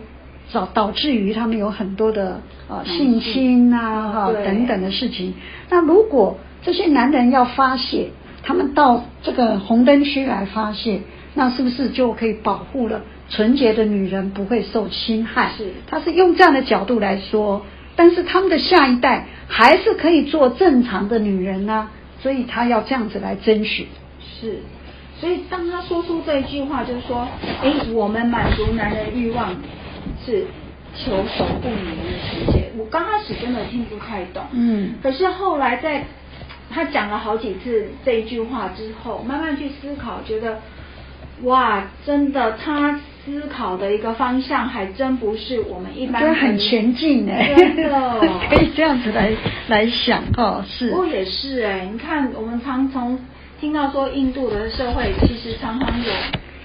[0.52, 5.34] 导导致于他们有很多的呃性侵啊哈等等的事情。
[5.70, 8.10] 那如果这些男人要发泄，
[8.44, 11.00] 他们到这个红灯区来发泄，
[11.34, 15.50] 那是不是就可以保护了纯洁的女人不会受侵害？
[15.58, 17.66] 是，他是用这样的角度来说。
[17.96, 21.88] 但是他们的下一代还是可以做正常的女人呢，
[22.20, 23.88] 所以他要这样子来争取。
[24.20, 24.60] 是，
[25.18, 27.26] 所以当他说出这一句话，就是说，
[27.62, 29.56] 哎，我们满足男人欲望
[30.24, 30.44] 是
[30.94, 32.70] 求守护女人的世界。
[32.76, 36.04] 我刚开始真的听不太懂，嗯，可是后来在
[36.70, 40.60] 他讲了好几次这一句话之后，慢慢去思考，觉得
[41.44, 43.00] 哇，真的他。
[43.26, 49.32] 思考的一个方向还真不是我们一般很前进哎，真的 可以这样子来
[49.66, 50.90] 来想哦，是。
[50.90, 53.18] 不过也是哎，你看我们常从
[53.60, 56.12] 听到说印度的社会其实常常有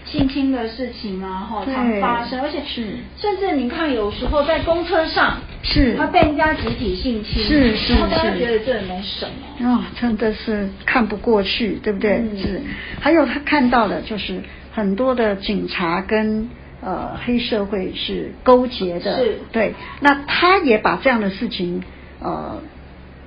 [0.06, 2.86] 性侵的事情啊，哈，常发生，而且是
[3.18, 12.22] 甚至你看有时候在公车上是他被人家集体性侵，是是是，大家觉得这没什么啊，真的是看不过去，对不对？
[12.40, 12.62] 是，
[13.00, 14.40] 还有他看到的就是。
[14.72, 16.50] 很多的警察跟
[16.82, 21.84] 呃黑社会是勾结的，是，对，那他也把这样的事情
[22.20, 22.62] 呃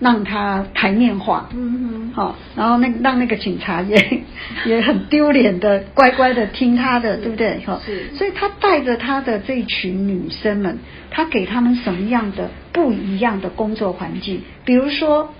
[0.00, 4.22] 让他台面化，嗯哼，好，然后那让那个警察也
[4.66, 7.60] 也很丢脸的乖乖的听他的，对不对？
[7.66, 10.78] 哈，是，所以他带着他的这群女生们，
[11.10, 14.40] 他给他们什么样的不一样的工作环境？
[14.64, 15.32] 比如说，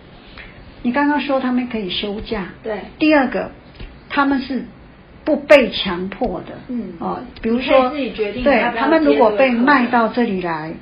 [0.83, 3.51] 你刚刚说他们可以休假，对，第二个
[4.09, 4.67] 他们是。
[5.25, 10.75] 不被强迫的，嗯，哦，比如说，对他们如果被卖到这里来，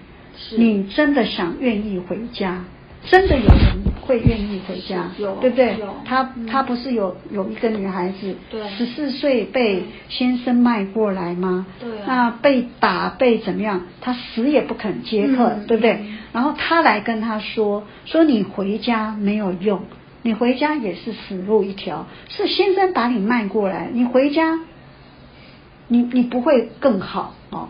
[0.57, 2.65] 你真的想愿意回家，
[3.05, 5.77] 真的有人会愿意回家，有对不对？
[6.05, 8.35] 他他不是有有一个女孩子，
[8.77, 11.67] 十四岁被先生卖过来吗？
[11.79, 13.83] 对，那被打被怎么样？
[14.01, 16.01] 他死也不肯接客，对不对？
[16.33, 19.83] 然后他来跟他说，说你回家没有用。
[20.23, 24.61] 你回家也是死路一条，是先生把你卖过来，你回家，
[25.89, 27.69] 你你不会更好哦？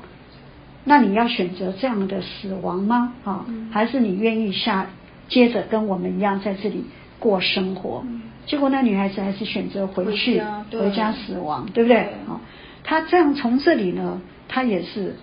[0.85, 3.15] 那你要选择这样的死亡吗？
[3.25, 4.87] 啊，还是你愿意下
[5.29, 6.85] 接着跟我们一样在这里
[7.19, 8.05] 过生活。
[8.45, 12.09] 结果那女孩子还是选择回去，回家死亡，对不对？
[12.27, 12.41] 好，
[12.85, 15.17] 她这样从这里呢，她也是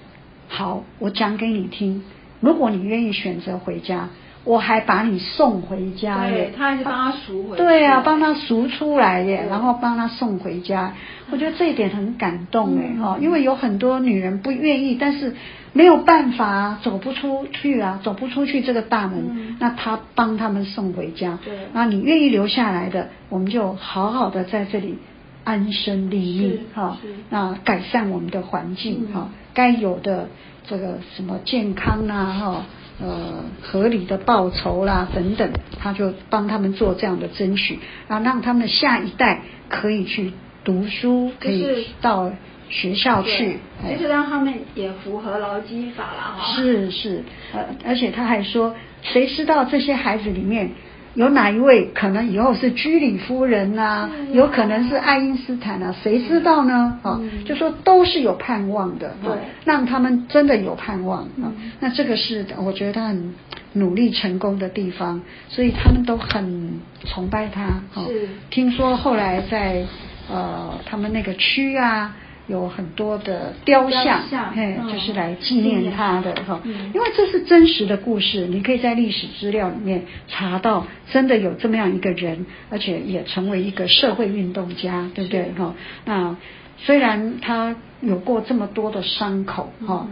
[0.48, 2.04] 好，我讲给你听，
[2.40, 4.10] 如果你愿意选择回家。
[4.50, 7.56] 我还把你送回家耶，他还是帮他赎回。
[7.56, 10.92] 对啊，帮他赎出来耶，然后帮他送回家。
[11.30, 15.36] 我觉得这一点很感动哎哈，因为有很多女人不愿意，但是
[15.74, 19.56] 没有办法，走不出去啊，走不出去这个大门。
[19.60, 21.38] 那他帮他们送回家。
[21.46, 21.54] 对。
[21.74, 24.98] 那你愿意留下来的，我们就好好的在这里
[25.44, 26.98] 安身立命哈。
[27.30, 30.28] 那改善我们的环境哈，该有的
[30.68, 32.66] 这个什么健康啊哈。
[33.02, 40.34] 呃，合理的报酬啦，等等，他就帮他们做这样的争取，然后让他们的下一代可以去
[40.64, 42.32] 读书，可以到
[42.70, 43.58] 学校去，
[43.90, 46.56] 就是让他们也符合劳基法了哈。
[46.56, 50.72] 是是，呃，而且他还说，谁知道这些孩子里面。
[51.16, 54.10] 有哪一位可能以后是居里夫人呐？
[54.32, 55.94] 有可能是爱因斯坦啊？
[56.04, 57.00] 谁知道呢？
[57.02, 59.32] 啊，就说都是有盼望的，对，
[59.66, 61.52] 让他们真的有盼望啊。
[61.80, 63.34] 那这个是我觉得他很
[63.74, 67.82] 努力成功的地方，所以他们都很崇拜他。
[68.04, 69.86] 是，听说后来在
[70.32, 72.16] 呃他们那个区啊。
[72.50, 74.24] 有很多的雕像，
[74.56, 85.52] 嘿，就是来纪念他的哈，因为这是真实的故事，你可以在历史资料里面查到，真的有这么样一个人，而且也成为一个社会运动家，对不对？
[85.58, 85.76] 哈？
[86.06, 86.36] 那
[86.78, 90.08] 虽然他有过这么多的伤口哈，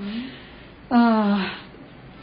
[0.90, 1.54] 啊，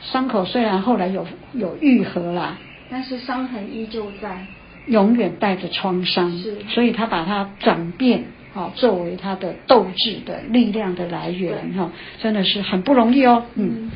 [0.00, 2.56] 伤口虽然后来有有愈合了，
[2.88, 4.46] 但是伤痕依旧在，
[4.86, 8.26] 永远带着创伤，是，所以他把它转变。
[8.54, 11.90] 好，作为他的斗志的力量的来源，哈，
[12.22, 13.44] 真的是很不容易哦。
[13.56, 13.90] 嗯。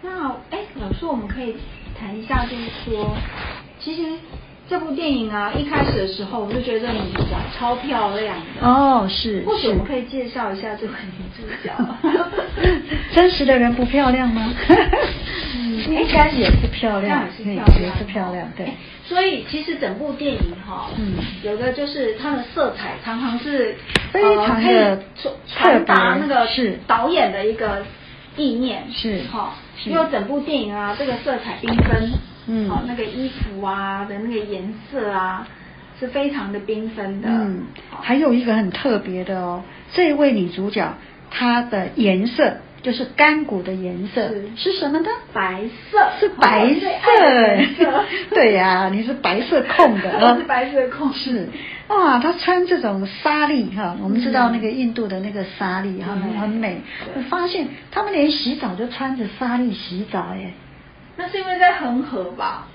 [0.00, 1.54] 那哎，老师，我们可以
[2.00, 3.14] 谈一下，就是说，
[3.78, 4.18] 其实
[4.66, 8.66] 这部电影啊，一开始的时候，我就觉得女主角超漂亮的。
[8.66, 9.42] 哦，是。
[9.46, 11.74] 或许我们可以介绍一下这个女主角。
[13.12, 14.50] 真实的人不漂亮吗？
[15.86, 18.72] 应该也是漂亮，也是漂亮，对。
[19.06, 23.76] 所以其实整部电影哈，嗯，有的就是它的色彩常常是
[24.10, 25.02] 非常的
[25.46, 27.84] 传达那个是导演的一个
[28.36, 32.12] 意念，是哈，因为整部电影啊，这个色彩缤纷，
[32.46, 35.46] 嗯，好那个衣服啊的那个颜色啊，
[36.00, 37.64] 是非常的缤纷的，嗯，
[38.00, 40.94] 还有一个很特别的哦，这位女主角
[41.30, 42.56] 她的颜色。
[42.84, 45.08] 就是干骨的颜色是什么呢？
[45.32, 46.86] 白色，是白色。
[48.30, 51.10] 对呀，你是白色控的 我是白色控。
[51.14, 51.48] 是
[51.88, 56.82] 哇，他穿这种纱丽哈，我们知道那个印度的那个纱丽哈，很美。
[57.16, 60.52] 我发现他们连洗澡就穿着纱丽洗澡耶。
[61.16, 62.66] 那是因为在恒河吧？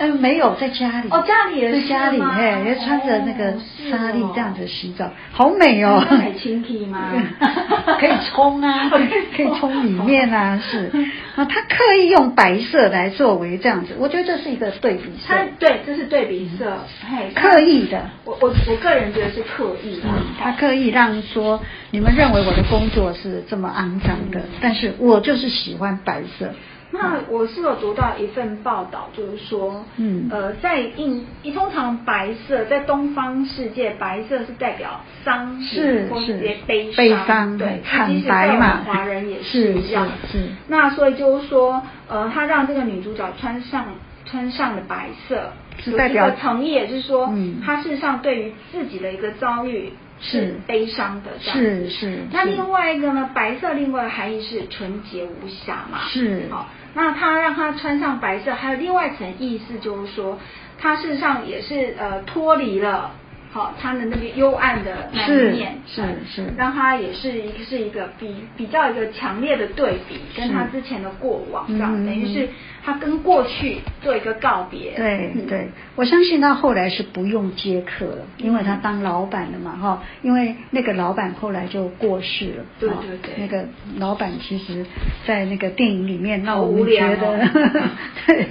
[0.00, 1.08] 嗯， 没有在家里。
[1.10, 3.52] 哦，家里也是在家里，哎，也穿着那个
[3.90, 6.00] 纱丽这样子洗澡，好美哦。
[6.00, 7.12] 很清体吗？
[7.98, 10.90] 可以冲啊，可以冲里面啊，是
[11.36, 15.34] 啊，他刻意用白色来作为这样子，我觉得这是一个对比色。
[15.58, 18.02] 对，这是对比色，嘿，刻意的。
[18.24, 20.08] 我我我个人觉得是刻意的。
[20.40, 21.60] 他刻意让说，
[21.90, 26.52] 你们认为我的工作是这么肮脏的，但是我就是喜欢白色。
[26.94, 40.08] 那我是有读到一份报道，就是说，嗯，呃，在印，通常白色在东方世界，白色是代表伤是或是悲悲伤，对，其实在华人也是一样。
[40.30, 43.86] 是，那所以就是说，呃，他让这个女主角穿上
[44.24, 45.52] 穿上的白色，
[45.82, 50.54] 是代表诚意，也是说，嗯，她事实上对于自己的一个遭遇是。
[50.68, 52.20] 悲伤的，是是。
[52.30, 56.42] 那另外一个呢，白色另外的含义是纯洁无瑕嘛，是。
[56.50, 56.68] 好。
[56.94, 60.38] 那他让他穿上白色，还有另外一层意思，就是说，
[60.78, 63.10] 他事实上也是呃脱离了。
[63.54, 72.48] 好，他的那个幽暗的那一面，是是，让他也是一个是一个比比较一个强烈的对比，跟他之前的过往，这样等于是
[72.84, 74.94] 他跟过去做一个告别。
[74.96, 82.64] 对对，我相信他后来是不用接客了，因为他当老板了嘛，哈，因为那个老板后来就过世了。
[82.80, 83.64] 对对对，那个
[83.98, 84.84] 老板其实，
[85.24, 87.48] 在那个电影里面让我们觉得，
[88.26, 88.48] 对，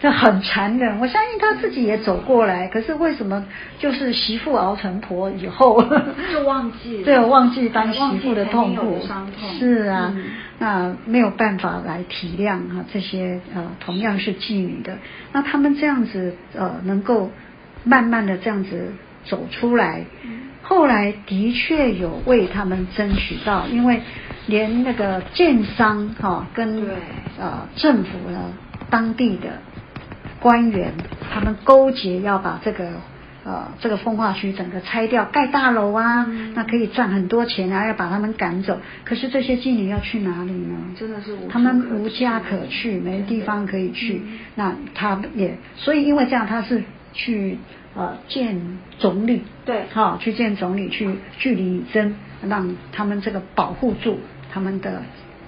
[0.00, 0.98] 他很残忍。
[0.98, 3.46] 我相信他自己也走过来，可是为什么
[3.78, 5.82] 就是媳妇熬成婆以后
[6.32, 9.00] 就忘记，对，忘记当媳妇的痛苦，
[9.58, 10.12] 是啊，
[10.58, 14.98] 那没有办法来体谅哈这些呃同样是妓女的，
[15.32, 17.30] 那他们这样子呃能够
[17.84, 18.92] 慢慢的这样子
[19.24, 20.04] 走出来，
[20.62, 24.00] 后来的确有为他们争取到，因为
[24.46, 26.88] 连那个建商哈跟
[27.38, 28.52] 呃政府呢
[28.90, 29.48] 当地的。
[30.42, 30.94] 官员，
[31.30, 32.92] 他们勾结要把这个。
[33.42, 38.78] 呃，这个风化区整个拆掉盖大楼啊，那可以赚很多钱啊，要把他们赶走。
[39.04, 40.76] 可是这些妓女要去哪里呢？
[40.94, 44.20] 真的是他们无家可去，没地方可以去。
[44.56, 46.84] 那他也所以因为这样，他是
[47.14, 47.56] 去
[47.94, 52.14] 呃见总理，对，好去见总理去据理力争，
[52.46, 54.20] 让他们这个保护住
[54.52, 55.02] 他们的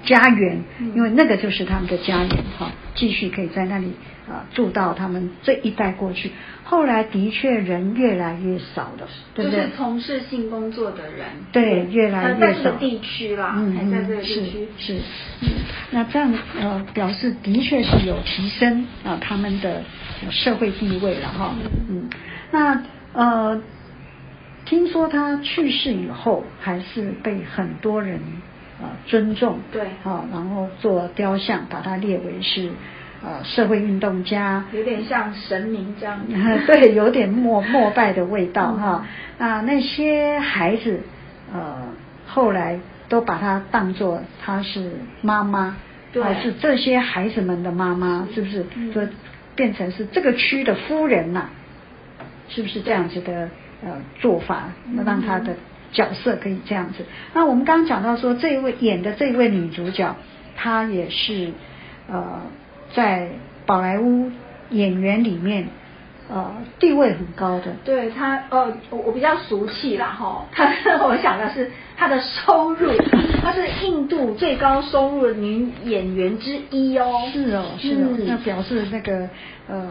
[0.05, 0.62] 家园，
[0.95, 3.93] 因为那个就是他们的家园哈，继续可以在那里。
[4.22, 6.30] 啊，住到他们这一代过去，
[6.73, 9.61] 后来的确人越来越少了，对不对？
[9.61, 12.70] 就是从事性工作的人，对，越来越少。
[12.79, 14.95] 地区啦，嗯还在这个地区是。
[15.43, 15.49] 嗯，
[15.91, 19.83] 那这样呃，表示的确是有提升啊，他们的
[20.31, 21.55] 社会地位了哈。
[21.91, 22.09] 嗯，
[22.51, 23.61] 那呃，
[24.64, 28.18] 听说他去世以后，还是被很多人
[28.81, 32.70] 啊尊重，对，啊，然后做雕像，把它列为是。
[33.25, 36.18] 呃，社会运动家有点像神明这样，
[36.66, 39.07] 对，有点膜膜拜的味道哈。
[39.39, 41.01] 啊，那些孩子
[41.53, 41.77] 呃，
[42.27, 45.77] 后来都把他当做他是妈妈，
[46.12, 48.66] 对，是这些孩子们的妈妈，是不是？
[48.93, 49.01] 就
[49.55, 51.45] 变成是这个区的夫人呐？
[52.49, 53.49] 是不是这样子的
[53.85, 54.64] 呃做法？
[54.95, 55.55] 那让他的
[55.93, 57.05] 角色可以这样子。
[57.35, 60.16] 那我们刚刚讲到说，这一位演的这一位女主角，
[60.57, 61.53] 她也是
[62.09, 62.41] 呃。
[62.95, 63.28] 在
[63.66, 64.30] 宝莱坞
[64.70, 65.68] 演员里面，
[66.30, 67.72] 呃，地位很高的。
[67.84, 70.47] 对他，呃，我我比较俗气啦，哈。
[70.53, 70.70] 他
[71.05, 72.90] 我想的是他的收入，
[73.43, 77.28] 他是印度最高收入的女演员之一哦。
[77.32, 79.28] 是哦，是哦，那表示那个
[79.68, 79.90] 呃，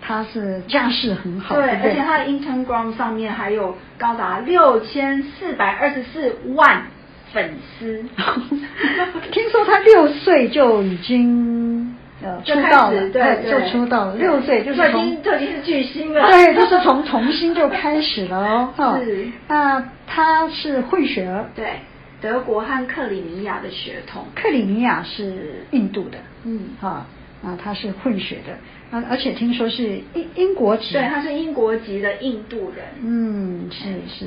[0.00, 1.54] 她是家世很好。
[1.54, 6.84] 对，而且她的 Instagram 上面还有高达六千四百二十四万
[7.32, 8.04] 粉丝。
[9.30, 11.94] 听说她六岁就已经。
[12.22, 19.00] 呃，出道了，对，就出道了，六岁就是从，就已经是巨星了，对，就是从童星就开始了哦。
[19.02, 21.80] 是，那他是混血儿，对，
[22.20, 24.26] 德国和克里米亚的血统。
[24.34, 27.06] 克里米亚是印度的，嗯，哈，
[27.42, 32.84] 啊，他是混血的，啊，而且听说是英英国籍，对，他是英国籍的印度人。
[33.02, 34.26] 嗯，是是，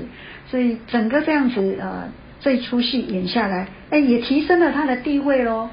[0.50, 5.70] 所以整个这样子呃，这出戏演下来，哎，也提升了他的地位喽。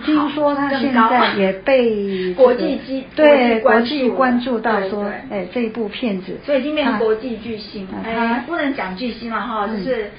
[0.00, 7.86] 听说他现在 也被国际机对国际关注到说，哎，这一部片子，所以已经变成国际巨星。
[8.04, 10.10] 哎，不能讲巨星了哈，就是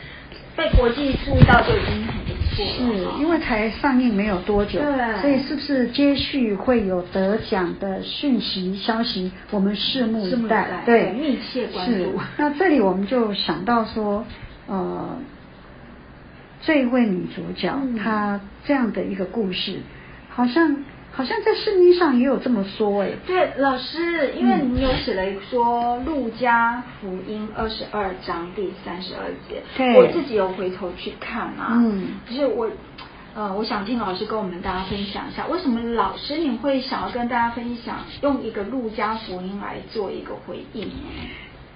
[0.56, 9.32] 被国际注意到就已经很不错是因为才上映没有多久，对，所以是不是接续会有得奖的讯息消息？
[9.52, 12.20] 我们拭目以待，对，密切关注。
[12.38, 14.26] 那这里我们就想到说，
[14.68, 15.18] 呃。
[16.66, 19.78] 这一位女主角，她这样的一个故事，
[20.30, 23.12] 好像好像在圣经上也有这么说哎。
[23.28, 31.74] 对，老师，因为你有写了一说《路加福音》二十二章第三十二节，对我自己有回头去看啊。
[31.74, 32.08] 嗯。
[32.28, 32.68] 就是我，
[33.36, 40.94] 呃，我想听老师跟我们大家分享一下，为什么老师你会想要跟大家分享，用一个《路加福音》来做一个回应呢？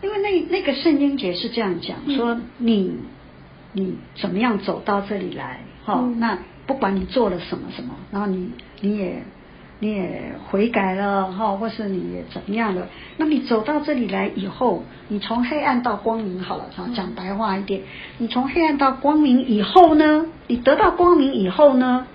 [0.02, 2.98] 因为那那个圣经节是这样讲，说你。
[3.74, 5.60] 你怎么样走到这里来？
[5.86, 8.52] 哈，那不管你做了什么什么，然后你
[8.82, 9.24] 你也
[9.80, 12.88] 你也悔改了哈，或是你也怎么样了？
[13.18, 17.82] 那你走到这里来以后，你从黑暗到光明好了，哈，讲白话一点，
[18.18, 22.06] 你从黑暗到光明以后呢，你得到光明以后呢，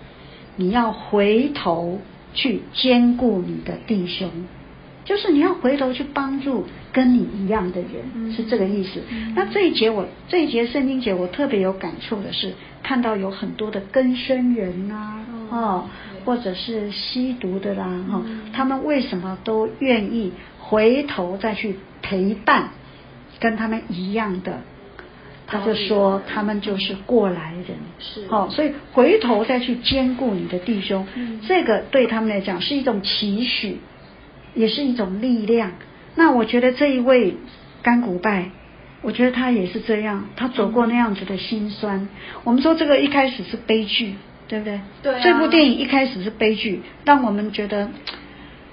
[0.56, 2.00] 你要回头
[2.34, 4.30] 去兼顾你的弟兄。
[5.04, 9.02] 就是你要回头去帮助跟你一样的人，是这个意思。
[9.34, 15.84] 那这一节我这一节圣经节我特别有感触的是，看到有很多的根生人呐，哦，
[16.24, 18.22] 或者是吸毒的啦，哈，
[18.54, 22.70] 他们为什么都愿意回头再去陪伴
[23.38, 24.60] 跟他们一样的？
[25.46, 28.24] 他就说他们就是过来人，是。
[28.30, 31.06] 哦，所以回头再去兼顾你的弟兄，
[31.46, 33.76] 这个对他们来讲是一种期许。
[34.54, 35.72] 也是一种力量。
[36.16, 37.36] 那我觉得这一位
[37.82, 38.50] 甘古拜，
[39.02, 42.08] 我觉得他也是这样，他走过那样子的心酸。
[42.44, 44.14] 我们说这个一开始是悲剧，
[44.46, 44.80] 对不对？
[45.02, 45.20] 对。
[45.20, 47.88] 这部电影一开始是悲剧，让我们觉得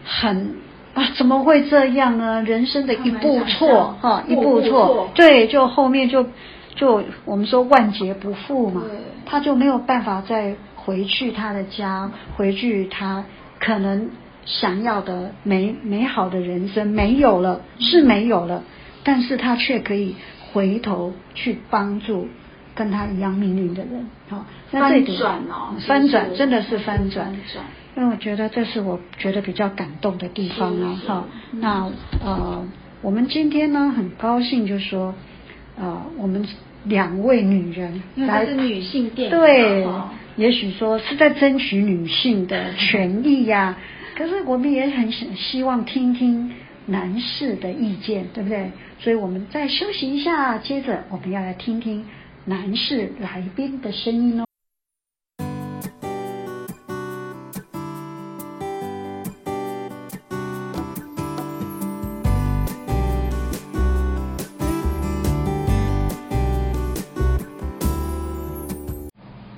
[0.04, 0.56] 很
[0.94, 2.44] 啊，怎么会这样呢？
[2.44, 6.28] 人生的一步错哈，一步错，对，就后面就
[6.76, 8.84] 就我们说万劫不复嘛，
[9.26, 13.26] 他就没有办法再回去他的家，回去他
[13.60, 14.12] 可能。
[14.46, 18.64] 想要的美美好的人生没有了，是没有了，
[19.04, 20.16] 但是他却可以
[20.52, 22.28] 回头去帮助
[22.74, 27.34] 跟他一样命运的人，好，翻转哦，翻转真的是翻转，
[27.96, 31.26] 因为我觉得这是我觉得比较感动的地方啊，哈。
[31.52, 31.92] 那
[32.24, 32.66] 呃，
[33.02, 35.14] 我们今天呢很高兴，就是说
[35.78, 36.48] 呃，我们
[36.86, 39.88] 两位女人来是女性电影，对，
[40.38, 43.78] 也许说是在争取女性的权益呀。
[44.22, 46.52] 可是我们也很希望听听
[46.86, 48.70] 男士的意见，对不对？
[49.00, 52.06] 所以我们再休息一下，接着我们要来听听
[52.46, 54.46] 男士来宾的声音哦。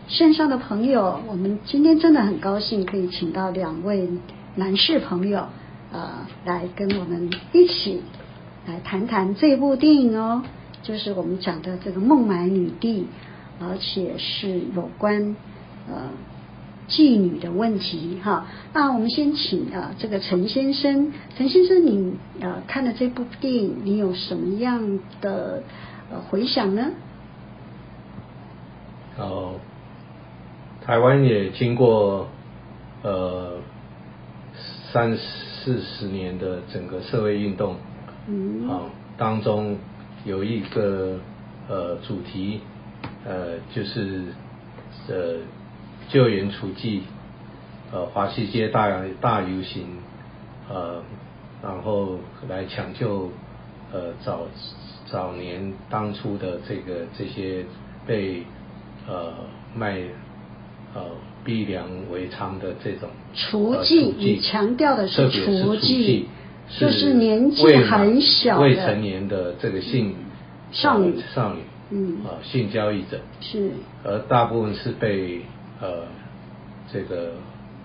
[0.08, 4.08] 线上的朋友，我们今天真的很高兴可以请到两位
[4.56, 5.48] 男士朋友，
[5.92, 8.02] 呃，来跟我们一起
[8.68, 10.44] 来谈谈这部电影哦，
[10.84, 13.02] 就是我们讲的这个《孟买女帝》，
[13.60, 15.36] 而且是有关
[15.88, 16.10] 呃
[16.88, 18.46] 妓女的问题哈。
[18.74, 25.64] 那我们先请啊这个陈先生，陈先生，你呃看了这部电影，你有什么样的
[26.30, 26.92] 回想呢？
[29.18, 29.56] 哦。
[30.86, 32.28] 台湾也经过
[33.04, 33.54] 呃
[34.94, 37.78] 三四十年的整个社会运动，
[38.28, 38.82] 嗯，啊
[39.18, 39.76] 当中
[40.24, 41.18] 有一个
[41.68, 42.62] 呃主题
[43.26, 44.22] 呃就是
[45.08, 45.38] 呃
[46.10, 47.02] 救援处计
[47.92, 48.88] 呃华西街大
[49.20, 49.98] 大游行
[50.70, 51.02] 呃
[51.64, 53.32] 然后来抢救
[53.92, 54.46] 呃早
[55.08, 57.66] 早年当初的这个这些
[58.06, 58.44] 被
[59.08, 59.34] 呃
[59.76, 60.00] 卖。
[60.96, 61.02] 呃，
[61.44, 66.24] 逼良为娼的这种雏妓，你强调的是雏妓，
[66.80, 70.16] 就是年纪很小未成年的这个性
[70.72, 71.16] 少女。
[71.34, 71.60] 少女，
[71.92, 73.20] 嗯，啊，性交易者。
[73.42, 73.72] 是，
[74.04, 75.42] 而大部分是被
[75.82, 76.08] 呃
[76.92, 77.34] 这个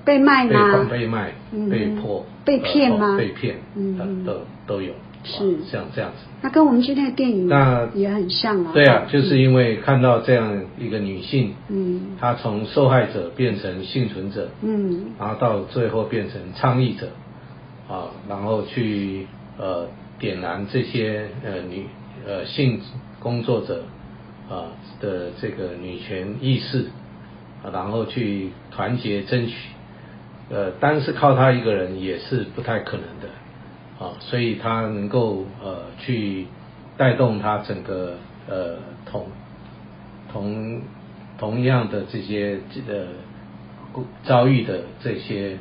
[0.05, 0.87] 被卖吗？
[0.91, 1.33] 被卖、
[1.71, 3.17] 被迫、被骗吗？
[3.19, 4.93] 被骗，嗯，都都有。
[5.25, 5.65] 是。
[5.71, 8.71] 像这样子，那跟我们今天的电影那也很像啊。
[8.73, 17.09] 对啊，就是因为看到这样一个女性，嗯，她从受害者变成幸存者，嗯，然后到最后变成倡议者，
[17.89, 19.27] 啊，然后去
[19.59, 19.89] 呃
[20.19, 21.87] 点燃这些呃女
[22.27, 22.81] 呃性
[23.21, 23.85] 工作者
[24.49, 26.87] 啊的这个女权意识，
[27.63, 29.55] 啊，然后去团结争取，
[30.49, 33.29] 呃，单是靠她一个人也是不太可能的。
[33.99, 36.47] 啊，所以他能够呃去
[36.97, 38.15] 带动他整个
[38.49, 39.27] 呃同
[40.33, 40.81] 同
[41.37, 43.07] 同样的这些呃
[44.23, 45.59] 遭遇的这些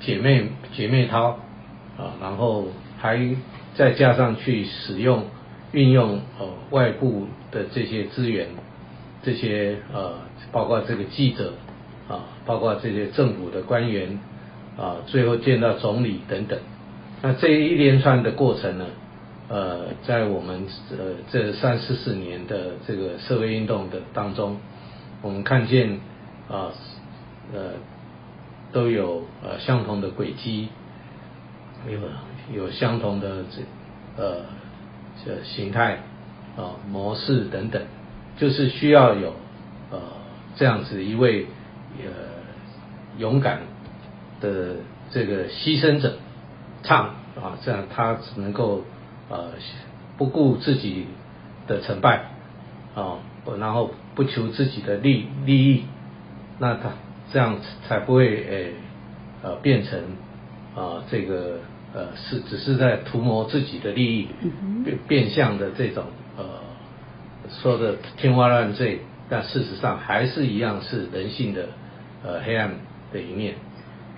[0.00, 1.38] 姐妹姐妹淘
[1.98, 2.68] 啊，然后
[2.98, 3.36] 还
[3.74, 5.24] 再加上去使用
[5.72, 8.48] 运用呃外部的这些资源，
[9.22, 10.14] 这些呃
[10.50, 11.52] 包括这个记者
[12.08, 14.18] 啊，包括这些政府的官员
[14.78, 16.58] 啊，最后见到总理等等。
[17.26, 18.84] 那这一连串的过程呢，
[19.48, 24.58] 呃，在我们呃这三四四年的这个社会运动的当中，
[25.22, 26.00] 我们看见
[26.50, 26.68] 啊
[27.54, 27.70] 呃
[28.72, 30.68] 都有呃相同的轨迹，
[31.88, 31.98] 有
[32.66, 34.42] 有相同的这呃
[35.24, 36.00] 这形态
[36.58, 37.80] 啊模式等等，
[38.36, 39.32] 就是需要有
[39.90, 39.98] 呃
[40.56, 41.46] 这样子一位
[42.00, 42.10] 呃
[43.16, 43.60] 勇敢
[44.42, 44.74] 的
[45.10, 46.18] 这个牺牲者。
[46.84, 48.84] 唱啊，这样他只能够
[49.28, 49.50] 呃
[50.16, 51.06] 不顾自己
[51.66, 52.26] 的成败
[52.94, 53.18] 啊，
[53.58, 55.84] 然后不求自己的利利益，
[56.58, 56.90] 那他
[57.32, 57.56] 这样
[57.88, 58.72] 才不会诶
[59.42, 59.98] 呃变成
[60.76, 61.58] 啊这个
[61.94, 64.28] 呃是只是在图谋自己的利益，
[64.84, 66.04] 变变相的这种
[66.36, 66.44] 呃
[67.62, 71.68] 说的天花乱坠，但事实上还是一样是人性的
[72.22, 72.70] 呃黑暗
[73.12, 73.54] 的一面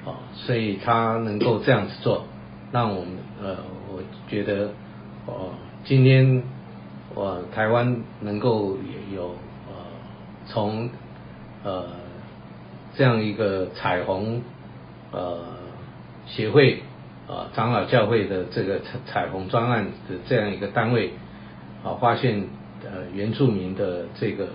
[0.05, 2.27] 啊，所以他能够这样子做。
[2.73, 3.57] 让我们呃，
[3.89, 4.71] 我觉得
[5.27, 5.51] 哦，
[5.85, 6.43] 今天
[7.15, 8.77] 我台湾能够
[9.15, 9.29] 有
[9.69, 9.75] 呃，
[10.47, 10.91] 从
[11.63, 11.87] 呃
[12.95, 14.43] 这样一个彩虹
[15.13, 15.39] 呃
[16.27, 16.83] 协会
[17.29, 21.13] 啊长老教会的这个彩彩虹专案的这样一个单位
[21.85, 22.49] 啊，发现
[22.85, 24.49] 呃原住民的这个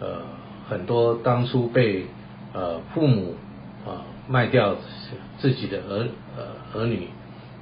[0.00, 0.22] 呃
[0.68, 2.04] 很多当初被
[2.52, 3.34] 呃父母
[3.86, 4.76] 啊卖掉
[5.38, 6.44] 自己的儿呃
[6.74, 7.08] 儿女。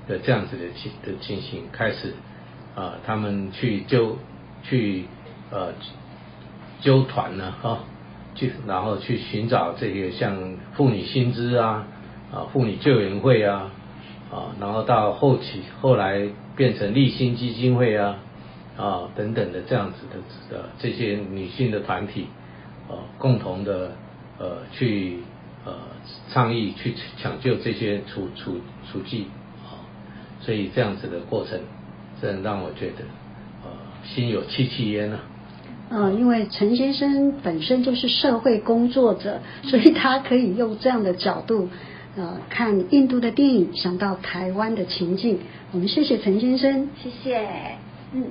[0.08, 2.14] 的这样子的情的情形开始
[2.74, 4.18] 啊，他们去纠
[4.62, 5.04] 去
[5.50, 5.72] 呃
[6.80, 7.80] 纠团呢哈，
[8.34, 11.86] 去然后去寻找这些像妇女薪资啊
[12.32, 13.70] 啊妇女救援会啊
[14.30, 18.18] 啊，然后到后期后来变成立新基金会啊
[18.76, 22.26] 啊等等的这样子的呃这些女性的团体
[22.88, 23.92] 啊共同的
[24.38, 25.20] 呃去
[25.64, 25.72] 呃
[26.30, 29.35] 倡议去抢救这些雏雏雏妓啊，
[30.40, 31.58] 所以这样子的过程，
[32.20, 33.04] 真让我觉得
[33.64, 33.70] 呃
[34.04, 35.18] 心有戚戚焉啊。
[35.88, 41.68] 嗯，因为陈先生本身就是社会工作者，所以他可以用这样的角度
[42.16, 45.38] 呃看印度的电影，想到台湾的情境。
[45.72, 47.48] 我们谢谢陈先生，谢谢。
[48.12, 48.24] 嗯，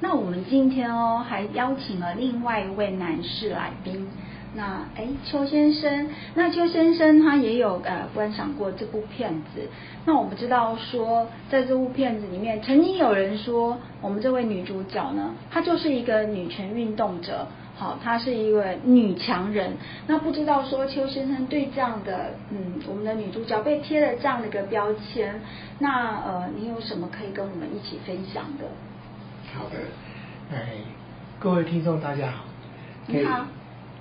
[0.00, 4.06] 那我们今天哦还邀请了另外一位男士来宾。
[4.52, 9.68] 那哎，邱先生，那邱先生他也有呃观赏过这部片子。
[10.04, 17.46] 那我们知道说，在这部片子里面，曾经有人说，我们这位女主角呢，她就是一个女权运动者，
[17.76, 19.74] 好，她是一位女强人。
[20.08, 25.40] 那不知道说，邱先生对这样的嗯，我们的女主角被贴了这样的一个标签，
[25.78, 28.64] 那呃，你有什么可以跟我们一起分享的？
[29.54, 29.76] 好的，
[30.52, 30.70] 哎，
[31.38, 32.44] 各位听众大家好，
[33.06, 33.44] 你好，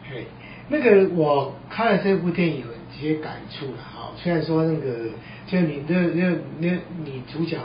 [0.09, 0.25] 嘿。
[0.69, 5.09] 那个我看了这部电影有一些感触了哈，虽然说那个
[5.47, 6.67] 就你那那那
[7.03, 7.57] 女主角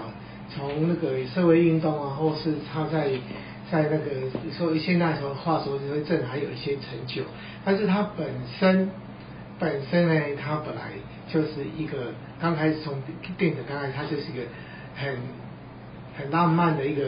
[0.49, 3.11] 从那个社会运动啊，或是她在
[3.71, 4.11] 在那个
[4.57, 7.23] 说现在时候话说就是正还有一些成就，
[7.65, 8.27] 但是她本
[8.59, 8.91] 身
[9.59, 10.93] 本身呢，她本来
[11.31, 13.03] 就是一个刚开始从
[13.37, 14.43] 电影刚开始，她就是一个
[14.97, 15.17] 很
[16.17, 17.03] 很浪漫的一个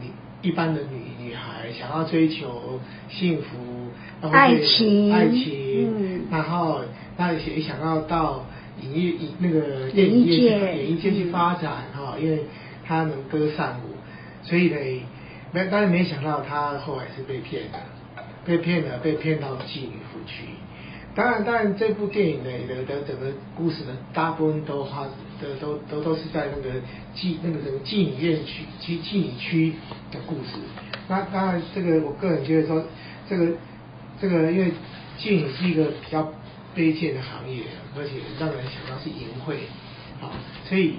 [0.00, 0.10] 女
[0.42, 3.48] 一般的女女孩，想要追求幸福。
[4.30, 6.82] 爱情，爱情，然后
[7.16, 8.46] 那也想要到
[8.80, 12.44] 影艺影那个电影业、演艺界去发展哈，因为
[12.84, 13.96] 她能歌善舞，
[14.44, 14.76] 所以呢，
[15.50, 17.80] 没当然没想到她后来是被骗的，
[18.44, 20.44] 被骗了，被骗到妓女服去。
[21.14, 25.06] 当然，当然这部电影呢的的整个故事呢，大部分都哈
[25.40, 26.78] 的都都都是在那个
[27.14, 29.74] 妓那个什么妓女院区、妓妓女区
[30.10, 30.58] 的故事。
[31.08, 32.84] 那当然，这个我个人觉得说
[33.28, 33.52] 这个。
[34.20, 34.70] 这个因为
[35.18, 36.22] 妓女是一个比较
[36.76, 37.64] 卑贱的行业，
[37.98, 39.56] 而且让人想到是淫秽，
[40.20, 40.30] 好，
[40.68, 40.94] 所以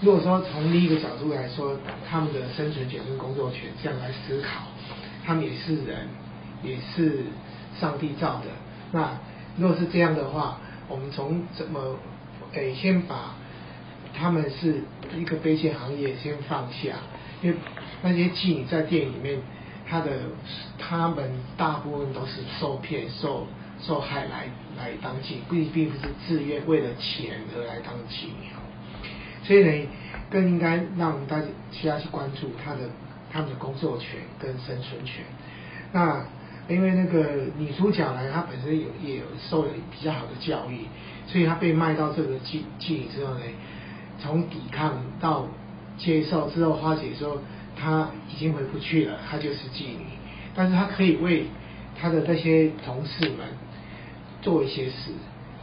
[0.00, 1.78] 如果说从另一个角度来说，
[2.10, 4.62] 他们的生存权跟工作权这样来思考，
[5.24, 6.08] 他们也是人，
[6.64, 7.26] 也是
[7.78, 8.46] 上帝造的。
[8.90, 9.16] 那
[9.56, 11.98] 如果是这样的话，我们从怎么
[12.52, 13.34] 诶先把
[14.12, 14.82] 他们是
[15.16, 16.96] 一个卑贱行业先放下，
[17.42, 17.56] 因为
[18.02, 19.40] 那些妓女在店里面。
[19.86, 20.10] 她的
[20.78, 23.46] 他们大部分都是受骗、受
[23.78, 24.48] 受害来
[24.78, 28.48] 来当妓，并并不是自愿为了钱而来当妓女。
[29.44, 29.86] 所以呢，
[30.30, 32.88] 更应该让大家需要去关注他的
[33.30, 35.22] 他们的工作权跟生存权。
[35.92, 36.24] 那
[36.68, 40.86] 因为那个女主角呢，她本身有也有受了比较好的教育，
[41.26, 43.40] 所以她被卖到这个妓妓女之后呢，
[44.18, 45.46] 从抵抗到
[45.96, 47.40] 接受之后，花姐说。
[47.76, 50.06] 她已经回不去了，她就是妓女，
[50.54, 51.46] 但是她可以为
[52.00, 53.38] 她的那些同事们
[54.40, 55.10] 做一些事。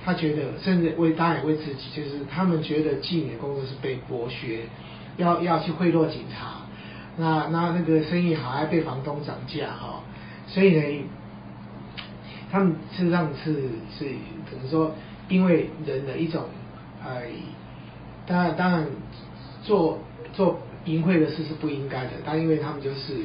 [0.04, 4.60] 她觉得，甚至为当然为自己，就是他们觉得妓女的工作是被剥削，
[5.16, 6.64] 要要去贿赂警察，
[7.16, 10.04] 那那那个生意好还被房东涨价哈，
[10.52, 11.06] 所以呢，
[12.52, 13.54] 他们事实上是
[13.98, 14.06] 是
[14.50, 14.94] 可能说，
[15.28, 16.44] 因为人的一种
[17.04, 17.32] 哎，
[18.28, 18.86] 当然当然
[19.64, 20.00] 做
[20.34, 20.62] 做。
[20.86, 23.18] 淫秽的事是不应该的，但因为他们就是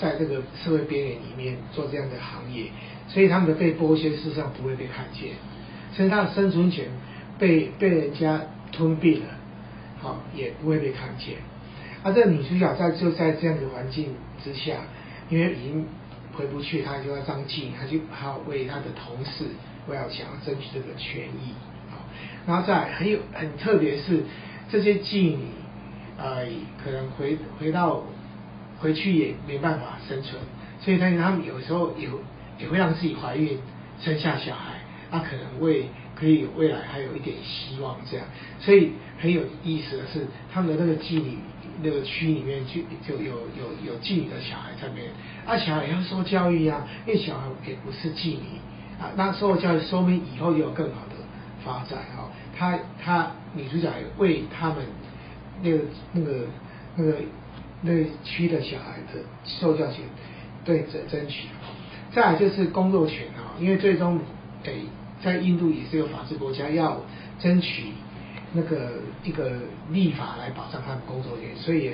[0.00, 2.66] 在这个社会边缘里面做这样的行业，
[3.08, 5.30] 所以他们的被剥削事实上不会被看见，
[5.92, 6.84] 甚至他的生存权
[7.40, 8.40] 被被人家
[8.70, 9.26] 吞并了，
[10.00, 11.38] 好也不会被看见。
[12.04, 14.76] 而这个女主角在就在这样的环境之下，
[15.28, 15.86] 因为已经
[16.36, 19.46] 回不去，她就要张妓，她就还要为她的同事，
[19.86, 21.54] 我要想要争取这个权益，
[21.90, 22.04] 啊，
[22.46, 24.22] 然后再很有很特别是
[24.70, 25.38] 这些妓女。
[26.18, 26.46] 呃，
[26.82, 28.02] 可能回回到
[28.78, 30.40] 回去也没办法生存，
[30.80, 32.08] 所以但是他们有时候也
[32.58, 33.58] 也会让自己怀孕
[34.00, 34.80] 生下小孩，
[35.10, 38.26] 那可能为可以未来还有一点希望这样，
[38.58, 41.36] 所以很有意思的是，他们的那个妓女
[41.82, 45.10] 那个区里面就就有有有妓女的小孩在那边，
[45.46, 48.58] 啊小孩也要受教育呀，因为小孩也不是妓女
[49.00, 51.16] 啊，那受教育说明以后也有更好的
[51.64, 54.76] 发展啊，他他女主角为他们。
[55.62, 55.78] 那个
[56.12, 56.44] 那个
[56.96, 57.14] 那个
[57.80, 60.04] 那个区的小孩的受教权
[60.66, 61.48] 对争争取，
[62.12, 64.20] 再来就是工作权啊，因为最终
[64.62, 64.70] 得
[65.22, 67.00] 在印度也是个法治国家，要
[67.38, 67.84] 争取
[68.52, 68.92] 那个
[69.22, 69.52] 一个
[69.90, 71.92] 立法来保障他们工作权，所以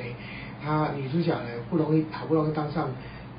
[0.62, 2.90] 他女主角呢不容易好不容易当上，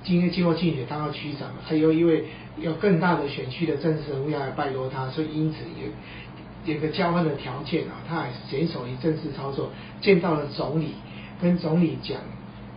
[0.04, 2.26] 今天经过竞选当到区长，还有因为
[2.58, 5.90] 有更大的选区的政治人物要来拜托他，所以因此也。
[6.66, 10.94] 有个交换的条件啊，他还是坚守于政治操作，见到了总理，
[11.42, 12.18] 跟总理讲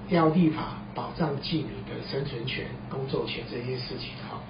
[0.08, 4.40] 要立法保障妓女的生存权、工作权这些事情哈。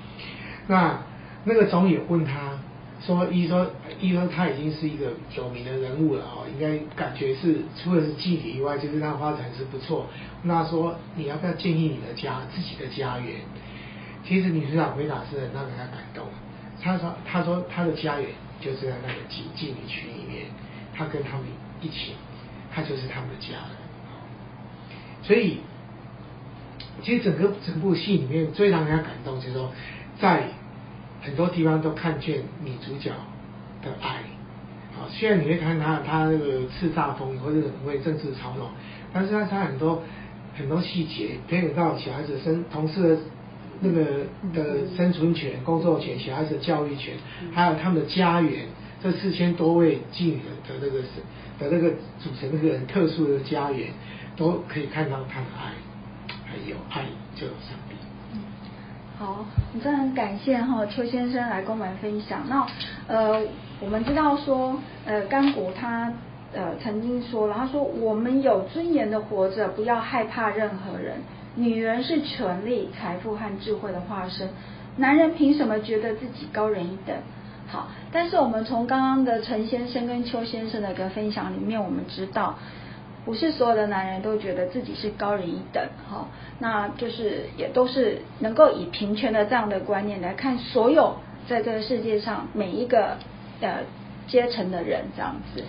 [0.69, 1.03] 那
[1.45, 2.59] 那个总理问他
[3.07, 10.09] 说一说一说他已经是一个有名的人物了哦，应该感觉是除了是妓女以外，就是他发展是不错。
[10.43, 13.37] 那说你要不要建议你的家自己的家园？
[14.25, 16.27] 其实女主角回答是很让人家感动。
[16.83, 18.31] 他说他说他的家园
[18.61, 20.47] 就是在那个妓妓女群里面，
[20.93, 21.47] 他跟他们
[21.81, 22.15] 一起，
[22.75, 23.77] 他就是他们的家人。
[25.23, 25.59] 所以
[27.03, 29.71] 其实整个整部戏里面最让人家感动，就是说
[30.19, 30.49] 在。
[31.27, 33.11] 很多地方都看见女主角
[33.83, 34.23] 的爱，
[34.95, 38.69] 啊，虽然你会看她她那个叱咤风云或者很会政治操弄，
[39.13, 40.03] 但是她她很多
[40.57, 43.19] 很多细节，牵扯到小孩子生同事的
[43.81, 44.25] 那个
[44.55, 47.15] 的生存权、工作权、小孩子的教育权，
[47.53, 48.67] 还有他们的家园，
[49.03, 51.01] 这四千多位妓女的的那个
[51.59, 53.91] 的那个组成那个很特殊的家园，
[54.37, 55.73] 都可以看到他的爱，
[56.47, 57.05] 还有爱
[57.35, 57.86] 就有上帝。
[59.19, 62.43] 好，我真的很感谢哈邱先生来跟我们分享。
[62.51, 62.67] 那
[63.07, 63.43] 呃，
[63.81, 66.13] 我们知道说呃甘谷他
[66.53, 71.17] 呃曾经说了，他说我们有尊严的活着，不要害怕任何人。
[71.55, 74.51] 女人是权力、财富和智慧的化身，
[74.99, 77.17] 男人凭什么觉得自己高人一等？
[77.69, 82.55] 好，但是我们从刚刚的陈先生跟邱先生的一个分享里面，我们知道。
[83.27, 86.29] 不是所有的男人都觉得自己是高人一等，哈，
[86.61, 91.17] 那就是也都是能够以平权的这样的观念来看所有
[91.49, 93.17] 在这个世界上每一个
[93.61, 93.81] 呃
[94.29, 95.65] 阶层的人这样子，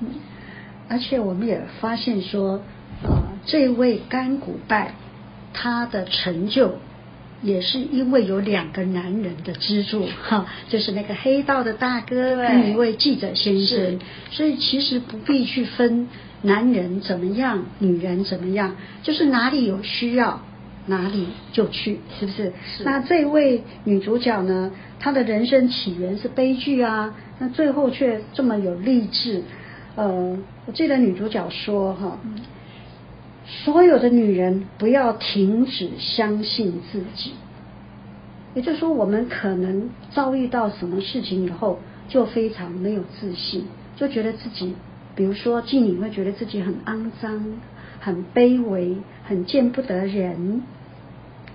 [0.00, 0.08] 嗯，
[0.88, 2.60] 而且我们也发现说，
[3.04, 4.94] 呃，这位甘古拜
[5.54, 6.74] 他的成就
[7.40, 14.00] 也是因为有两个男人的资助，哈，就是那个黑道的大哥跟一位记者先生，
[14.32, 16.08] 所以其实不必去分。
[16.42, 20.40] 男人怎么样，女人怎么样，就是哪里有需要，
[20.86, 22.52] 哪里就去，是不是？
[22.84, 24.70] 那这位女主角呢？
[24.98, 29.42] 她的人生起源是悲剧啊，那最后却这么有励志。
[29.96, 32.18] 呃，我记得女主角说哈，
[33.46, 37.32] 所有的女人不要停止相信自己。
[38.54, 41.78] 也就是说，我们可能遭遇到什么事情以后，
[42.08, 43.64] 就非常没有自信，
[43.96, 44.74] 就觉得自己。
[45.16, 47.60] 比如说，妓女会觉得自己很肮脏、
[48.00, 50.62] 很卑微、很见不得人。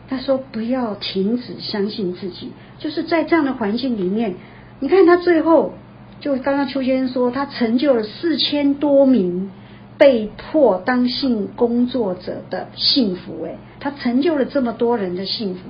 [0.08, 4.36] 他说：“不要停止相信自己。”就是在这样的环境里面，
[4.80, 5.74] 你看他最后，
[6.20, 9.50] 就刚刚邱先生说，他成就了四千多名
[9.98, 13.46] 被迫当性工作者的幸福。
[13.46, 15.62] 哎，他成就了这么多人的幸福。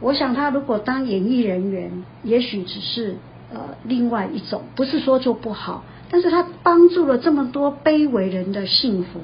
[0.00, 3.16] 我想，他如果当演艺人员，也许只是
[3.52, 5.84] 呃另外一种，不是说就不好。
[6.12, 9.20] 但是他帮助了这么多卑微人的幸福，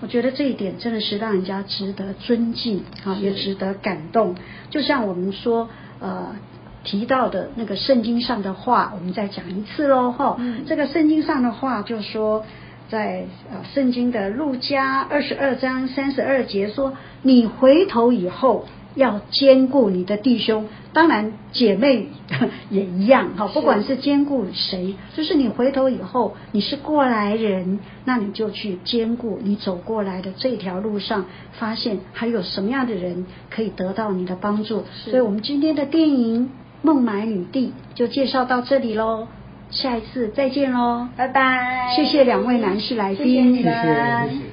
[0.00, 4.36] 我觉得这一点真的是让人家值得尊敬啊，也值得感动。
[4.70, 5.68] 就像我们说
[5.98, 6.36] 呃
[6.84, 10.38] 提到的那个圣经上的话，我们再讲一次喽哈。
[10.64, 12.44] 这个圣经上的话就说，
[12.88, 16.92] 在呃圣经的路加二十二章三十二节说，
[17.22, 18.66] 你回头以后。
[18.94, 22.08] 要兼顾你的弟兄，当然姐妹
[22.70, 23.48] 也一样哈。
[23.48, 34.84] 不管是兼顾谁，就是你回头以后，你是过来人，那你就去兼顾你走过来的这条路上，发现还有什么样的人可以得到你的帮助。
[35.04, 36.44] 所以我们今天的电影
[36.82, 39.26] 《孟买女帝》就介绍到这里喽，
[39.70, 41.94] 下一次再见喽，拜拜。
[41.96, 44.51] 谢谢两位男士来宾，谢谢。